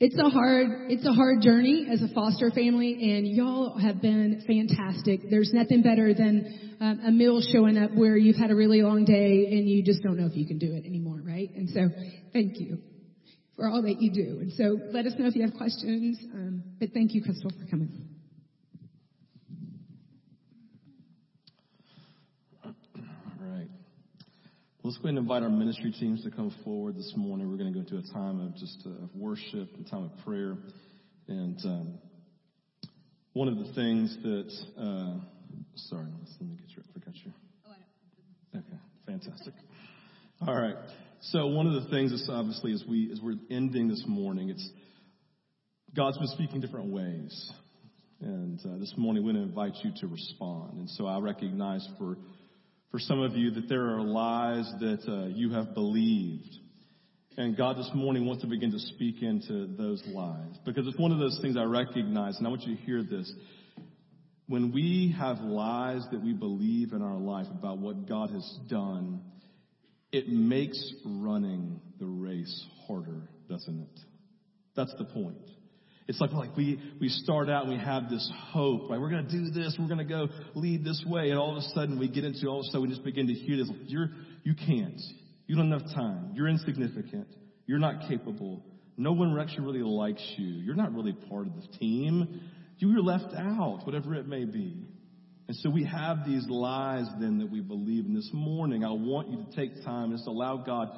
It's 0.00 0.16
a 0.16 0.30
hard, 0.30 0.70
it's 0.88 1.04
a 1.04 1.12
hard 1.12 1.42
journey 1.42 1.86
as 1.92 2.00
a 2.00 2.08
foster 2.14 2.50
family, 2.50 2.96
and 3.12 3.28
y'all 3.28 3.76
have 3.78 4.00
been 4.00 4.40
fantastic. 4.46 5.28
There's 5.28 5.50
nothing 5.52 5.82
better 5.82 6.14
than 6.14 6.46
um, 6.80 7.00
a 7.04 7.10
meal 7.10 7.42
showing 7.52 7.76
up 7.76 7.90
where 7.92 8.16
you've 8.16 8.36
had 8.36 8.50
a 8.50 8.54
really 8.54 8.80
long 8.80 9.04
day 9.04 9.46
and 9.52 9.68
you 9.68 9.82
just 9.84 10.02
don't 10.02 10.16
know 10.16 10.24
if 10.24 10.34
you 10.34 10.46
can 10.46 10.56
do 10.56 10.72
it 10.72 10.86
anymore, 10.86 11.20
right? 11.22 11.50
And 11.54 11.68
so, 11.68 11.90
thank 12.32 12.54
you 12.56 12.78
for 13.56 13.68
all 13.68 13.82
that 13.82 13.96
you 13.98 14.10
do. 14.10 14.38
And 14.40 14.50
so, 14.52 14.80
let 14.90 15.04
us 15.04 15.12
know 15.18 15.26
if 15.26 15.36
you 15.36 15.42
have 15.42 15.52
questions. 15.52 16.18
Um, 16.32 16.64
but 16.78 16.94
thank 16.94 17.12
you, 17.12 17.20
Crystal, 17.20 17.50
for 17.50 17.66
coming. 17.70 17.90
All 22.64 22.72
right. 23.38 23.68
Let's 24.82 24.96
go 24.96 25.08
ahead 25.08 25.10
and 25.10 25.18
invite 25.18 25.42
our 25.42 25.50
ministry 25.50 25.92
teams 25.92 26.24
to 26.24 26.30
come 26.30 26.50
forward 26.64 26.96
this 26.96 27.12
morning. 27.14 27.50
We're 27.50 27.58
going 27.58 27.70
to 27.70 27.78
go 27.78 27.80
into 27.80 27.98
a 27.98 28.12
time 28.14 28.40
of 28.40 28.56
just 28.56 28.82
uh, 28.86 29.04
of 29.04 29.14
worship 29.14 29.68
and 29.76 29.86
time 29.86 30.04
of 30.04 30.24
prayer. 30.24 30.56
And 31.28 31.58
um, 31.66 31.98
one 33.34 33.48
of 33.48 33.58
the 33.58 33.70
things 33.74 34.16
that, 34.22 34.50
uh, 34.78 35.20
sorry, 35.74 36.06
let 36.40 36.48
me 36.48 36.56
get 36.56 36.74
you. 36.74 36.82
I 36.88 36.92
forgot 36.98 37.14
you. 37.14 37.32
Okay, 38.56 38.80
fantastic. 39.04 39.52
All 40.46 40.58
right. 40.58 40.76
So 41.20 41.48
one 41.48 41.66
of 41.66 41.74
the 41.74 41.90
things 41.90 42.10
is 42.12 42.26
obviously 42.32 42.72
as 42.72 42.82
we 42.88 43.12
as 43.12 43.20
we're 43.20 43.36
ending 43.50 43.86
this 43.88 44.04
morning, 44.06 44.48
it's 44.48 44.66
God's 45.94 46.16
been 46.16 46.28
speaking 46.28 46.62
different 46.62 46.90
ways. 46.90 47.52
And 48.22 48.58
uh, 48.64 48.78
this 48.78 48.94
morning, 48.96 49.26
we're 49.26 49.34
going 49.34 49.44
to 49.44 49.48
invite 49.50 49.74
you 49.84 49.92
to 50.00 50.06
respond. 50.06 50.78
And 50.78 50.88
so 50.88 51.06
I 51.06 51.18
recognize 51.18 51.86
for 51.98 52.16
for 52.90 52.98
some 52.98 53.20
of 53.20 53.36
you 53.36 53.52
that 53.52 53.68
there 53.68 53.94
are 53.94 54.00
lies 54.00 54.70
that 54.80 55.00
uh, 55.08 55.26
you 55.28 55.52
have 55.52 55.74
believed. 55.74 56.48
And 57.36 57.56
God 57.56 57.76
this 57.76 57.90
morning 57.94 58.26
wants 58.26 58.42
to 58.42 58.48
begin 58.48 58.72
to 58.72 58.78
speak 58.78 59.22
into 59.22 59.68
those 59.78 60.02
lies. 60.06 60.56
Because 60.64 60.86
it's 60.86 60.98
one 60.98 61.12
of 61.12 61.18
those 61.18 61.38
things 61.40 61.56
I 61.56 61.62
recognize, 61.62 62.36
and 62.38 62.46
I 62.46 62.50
want 62.50 62.62
you 62.62 62.76
to 62.76 62.82
hear 62.82 63.02
this. 63.02 63.32
When 64.48 64.72
we 64.72 65.14
have 65.16 65.38
lies 65.38 66.02
that 66.10 66.22
we 66.22 66.32
believe 66.32 66.92
in 66.92 67.02
our 67.02 67.16
life 67.16 67.46
about 67.50 67.78
what 67.78 68.08
God 68.08 68.30
has 68.30 68.58
done, 68.68 69.22
it 70.10 70.28
makes 70.28 70.92
running 71.04 71.80
the 72.00 72.06
race 72.06 72.66
harder, 72.88 73.28
doesn't 73.48 73.80
it? 73.80 74.00
That's 74.74 74.94
the 74.98 75.04
point. 75.04 75.38
It's 76.10 76.20
like, 76.20 76.32
like 76.32 76.56
we, 76.56 76.82
we 77.00 77.08
start 77.08 77.48
out 77.48 77.66
and 77.66 77.72
we 77.72 77.78
have 77.78 78.10
this 78.10 78.28
hope, 78.50 78.90
right? 78.90 79.00
We're 79.00 79.10
going 79.10 79.28
to 79.28 79.30
do 79.30 79.50
this. 79.52 79.76
We're 79.78 79.86
going 79.86 79.98
to 79.98 80.04
go 80.04 80.26
lead 80.56 80.84
this 80.84 81.00
way. 81.06 81.30
And 81.30 81.38
all 81.38 81.52
of 81.52 81.58
a 81.58 81.68
sudden 81.68 82.00
we 82.00 82.08
get 82.08 82.24
into, 82.24 82.48
all 82.48 82.58
of 82.58 82.64
a 82.64 82.66
sudden 82.70 82.82
we 82.82 82.88
just 82.88 83.04
begin 83.04 83.28
to 83.28 83.32
hear 83.32 83.56
this. 83.56 83.70
You're, 83.86 84.08
you 84.42 84.54
can't. 84.54 85.00
You 85.46 85.54
don't 85.54 85.70
have 85.70 85.84
time. 85.94 86.32
You're 86.34 86.48
insignificant. 86.48 87.28
You're 87.66 87.78
not 87.78 88.08
capable. 88.08 88.64
No 88.96 89.12
one 89.12 89.38
actually 89.38 89.64
really 89.64 89.84
likes 89.84 90.22
you. 90.36 90.48
You're 90.48 90.74
not 90.74 90.92
really 90.92 91.12
part 91.12 91.46
of 91.46 91.52
the 91.54 91.78
team. 91.78 92.40
You 92.78 92.92
were 92.92 93.02
left 93.02 93.32
out, 93.36 93.82
whatever 93.84 94.16
it 94.16 94.26
may 94.26 94.46
be. 94.46 94.82
And 95.46 95.56
so 95.58 95.70
we 95.70 95.84
have 95.84 96.26
these 96.26 96.44
lies 96.48 97.06
then 97.20 97.38
that 97.38 97.52
we 97.52 97.60
believe. 97.60 98.06
And 98.06 98.16
this 98.16 98.30
morning, 98.32 98.82
I 98.82 98.90
want 98.90 99.28
you 99.28 99.44
to 99.44 99.56
take 99.56 99.84
time 99.84 100.10
and 100.10 100.14
just 100.14 100.26
allow 100.26 100.56
God 100.56 100.90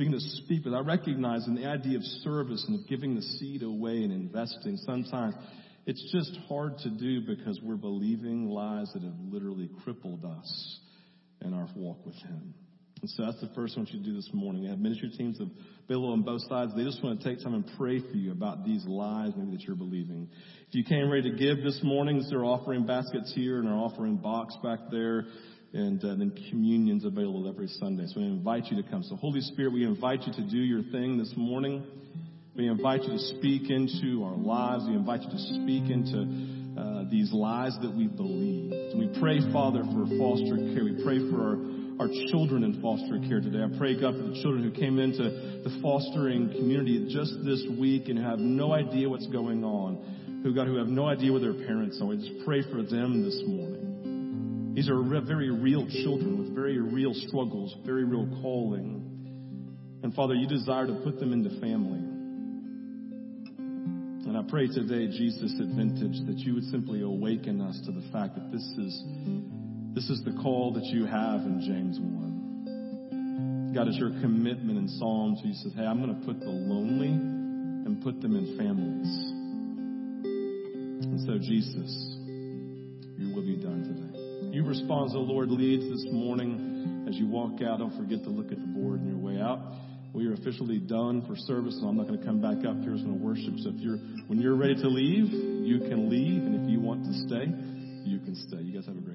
begin 0.00 0.14
to 0.14 0.20
speak, 0.44 0.64
but 0.64 0.72
I 0.72 0.80
recognize 0.80 1.46
in 1.46 1.54
the 1.54 1.66
idea 1.66 1.98
of 1.98 2.02
service 2.24 2.64
and 2.66 2.80
of 2.80 2.88
giving 2.88 3.16
the 3.16 3.20
seed 3.20 3.62
away 3.62 4.02
and 4.02 4.10
investing, 4.10 4.78
sometimes 4.86 5.34
it's 5.84 6.02
just 6.10 6.34
hard 6.48 6.78
to 6.78 6.88
do 6.88 7.20
because 7.20 7.60
we're 7.62 7.76
believing 7.76 8.48
lies 8.48 8.90
that 8.94 9.02
have 9.02 9.18
literally 9.30 9.68
crippled 9.84 10.24
us 10.24 10.80
in 11.42 11.52
our 11.52 11.68
walk 11.76 11.98
with 12.06 12.14
Him. 12.14 12.54
And 13.02 13.10
so 13.10 13.26
that's 13.26 13.42
the 13.42 13.50
first 13.54 13.76
one 13.76 13.86
you 13.90 14.02
do 14.02 14.14
this 14.14 14.30
morning. 14.32 14.62
We 14.62 14.68
have 14.70 14.78
ministry 14.78 15.10
teams 15.18 15.38
available 15.38 16.14
on 16.14 16.22
both 16.22 16.48
sides. 16.48 16.72
They 16.74 16.84
just 16.84 17.04
want 17.04 17.20
to 17.20 17.28
take 17.28 17.44
time 17.44 17.52
and 17.52 17.70
pray 17.76 18.00
for 18.00 18.16
you 18.16 18.32
about 18.32 18.64
these 18.64 18.86
lies 18.86 19.32
maybe 19.36 19.50
that 19.50 19.64
you're 19.64 19.76
believing. 19.76 20.30
If 20.66 20.74
you 20.74 20.84
came 20.84 21.10
ready 21.10 21.30
to 21.30 21.36
give 21.36 21.62
this 21.62 21.80
morning, 21.82 22.24
there 22.30 22.40
are 22.40 22.44
offering 22.46 22.86
baskets 22.86 23.34
here 23.34 23.58
and 23.58 23.68
our 23.68 23.76
offering 23.76 24.16
box 24.16 24.56
back 24.62 24.78
there 24.90 25.26
and 25.72 26.02
uh, 26.02 26.08
then 26.08 26.32
communion's 26.50 27.04
available 27.04 27.48
every 27.48 27.68
Sunday. 27.68 28.06
So 28.06 28.20
we 28.20 28.26
invite 28.26 28.66
you 28.66 28.82
to 28.82 28.88
come. 28.88 29.02
So 29.02 29.16
Holy 29.16 29.40
Spirit, 29.40 29.72
we 29.72 29.84
invite 29.84 30.22
you 30.26 30.32
to 30.32 30.42
do 30.42 30.56
your 30.56 30.82
thing 30.82 31.18
this 31.18 31.32
morning. 31.36 31.84
We 32.56 32.66
invite 32.66 33.04
you 33.04 33.10
to 33.10 33.18
speak 33.18 33.70
into 33.70 34.24
our 34.24 34.36
lives. 34.36 34.84
We 34.88 34.94
invite 34.94 35.22
you 35.22 35.30
to 35.30 35.38
speak 35.38 35.88
into 35.90 36.26
uh, 36.76 37.04
these 37.10 37.32
lies 37.32 37.76
that 37.82 37.94
we 37.94 38.08
believe. 38.08 38.72
We 38.96 39.08
pray, 39.20 39.38
Father, 39.52 39.84
for 39.84 40.06
foster 40.18 40.56
care. 40.74 40.84
We 40.84 41.00
pray 41.04 41.18
for 41.30 41.38
our, 41.38 42.06
our 42.06 42.08
children 42.30 42.64
in 42.64 42.82
foster 42.82 43.20
care 43.28 43.40
today. 43.40 43.62
I 43.62 43.78
pray, 43.78 43.98
God, 44.00 44.14
for 44.14 44.26
the 44.26 44.40
children 44.42 44.64
who 44.64 44.72
came 44.72 44.98
into 44.98 45.22
the 45.62 45.78
fostering 45.80 46.50
community 46.50 47.06
just 47.14 47.32
this 47.44 47.64
week 47.78 48.08
and 48.08 48.18
have 48.18 48.40
no 48.40 48.72
idea 48.72 49.08
what's 49.08 49.28
going 49.28 49.62
on, 49.62 50.40
who, 50.42 50.52
God, 50.52 50.66
who 50.66 50.76
have 50.78 50.88
no 50.88 51.06
idea 51.06 51.30
where 51.30 51.40
their 51.40 51.54
parents 51.54 52.00
are. 52.02 52.06
We 52.06 52.16
just 52.16 52.44
pray 52.44 52.62
for 52.62 52.82
them 52.82 53.22
this 53.22 53.40
morning. 53.46 53.99
These 54.74 54.88
are 54.88 55.02
very 55.02 55.50
real 55.50 55.86
children 55.86 56.38
with 56.38 56.54
very 56.54 56.78
real 56.78 57.12
struggles, 57.14 57.74
very 57.84 58.04
real 58.04 58.28
calling. 58.40 60.00
And 60.02 60.14
Father, 60.14 60.34
you 60.34 60.46
desire 60.46 60.86
to 60.86 60.94
put 61.04 61.18
them 61.18 61.32
into 61.32 61.50
family. 61.60 61.98
And 64.26 64.38
I 64.38 64.42
pray 64.48 64.68
today, 64.68 65.08
Jesus 65.08 65.52
at 65.58 65.66
Vintage, 65.74 66.24
that 66.26 66.38
you 66.38 66.54
would 66.54 66.64
simply 66.64 67.02
awaken 67.02 67.60
us 67.60 67.80
to 67.84 67.90
the 67.90 68.02
fact 68.12 68.36
that 68.36 68.52
this 68.52 68.62
is, 68.62 69.02
this 69.92 70.08
is 70.08 70.22
the 70.24 70.32
call 70.40 70.72
that 70.74 70.84
you 70.84 71.04
have 71.04 71.40
in 71.40 71.60
James 71.66 71.98
1. 71.98 73.72
God, 73.74 73.88
it's 73.88 73.98
your 73.98 74.10
commitment 74.20 74.78
in 74.78 74.88
Psalms. 74.88 75.40
You 75.44 75.54
said, 75.54 75.72
hey, 75.74 75.84
I'm 75.84 76.00
going 76.00 76.18
to 76.18 76.26
put 76.26 76.38
the 76.38 76.46
lonely 76.46 77.08
and 77.08 78.02
put 78.02 78.20
them 78.20 78.36
in 78.36 78.56
families. 78.56 79.32
And 81.04 81.20
so, 81.26 81.38
Jesus, 81.38 82.16
your 83.18 83.34
will 83.34 83.42
be 83.42 83.56
done 83.56 83.82
today. 83.82 84.09
You 84.50 84.64
respond 84.64 85.06
as 85.06 85.12
the 85.12 85.20
Lord 85.20 85.48
leads 85.48 85.88
this 85.88 86.12
morning. 86.12 87.06
As 87.08 87.14
you 87.14 87.28
walk 87.28 87.62
out, 87.62 87.78
don't 87.78 87.96
forget 87.96 88.24
to 88.24 88.30
look 88.30 88.50
at 88.50 88.58
the 88.58 88.66
board 88.66 89.00
on 89.00 89.06
your 89.06 89.16
way 89.16 89.40
out. 89.40 89.60
We 90.12 90.26
are 90.26 90.32
officially 90.32 90.78
done 90.78 91.24
for 91.26 91.36
service, 91.36 91.78
so 91.80 91.86
I'm 91.86 91.96
not 91.96 92.08
going 92.08 92.18
to 92.18 92.26
come 92.26 92.40
back 92.40 92.66
up 92.66 92.82
here. 92.82 92.90
I'm 92.90 93.04
going 93.04 93.18
to 93.18 93.24
worship. 93.24 93.54
So 93.58 93.70
if 93.70 93.76
you're, 93.76 93.98
when 94.26 94.40
you're 94.40 94.56
ready 94.56 94.74
to 94.74 94.88
leave, 94.88 95.30
you 95.30 95.78
can 95.88 96.10
leave. 96.10 96.42
And 96.42 96.64
if 96.64 96.70
you 96.70 96.80
want 96.80 97.04
to 97.04 97.12
stay, 97.26 97.46
you 98.02 98.18
can 98.18 98.34
stay. 98.48 98.58
You 98.58 98.74
guys 98.74 98.86
have 98.86 98.96
a 98.96 99.00
great. 99.00 99.09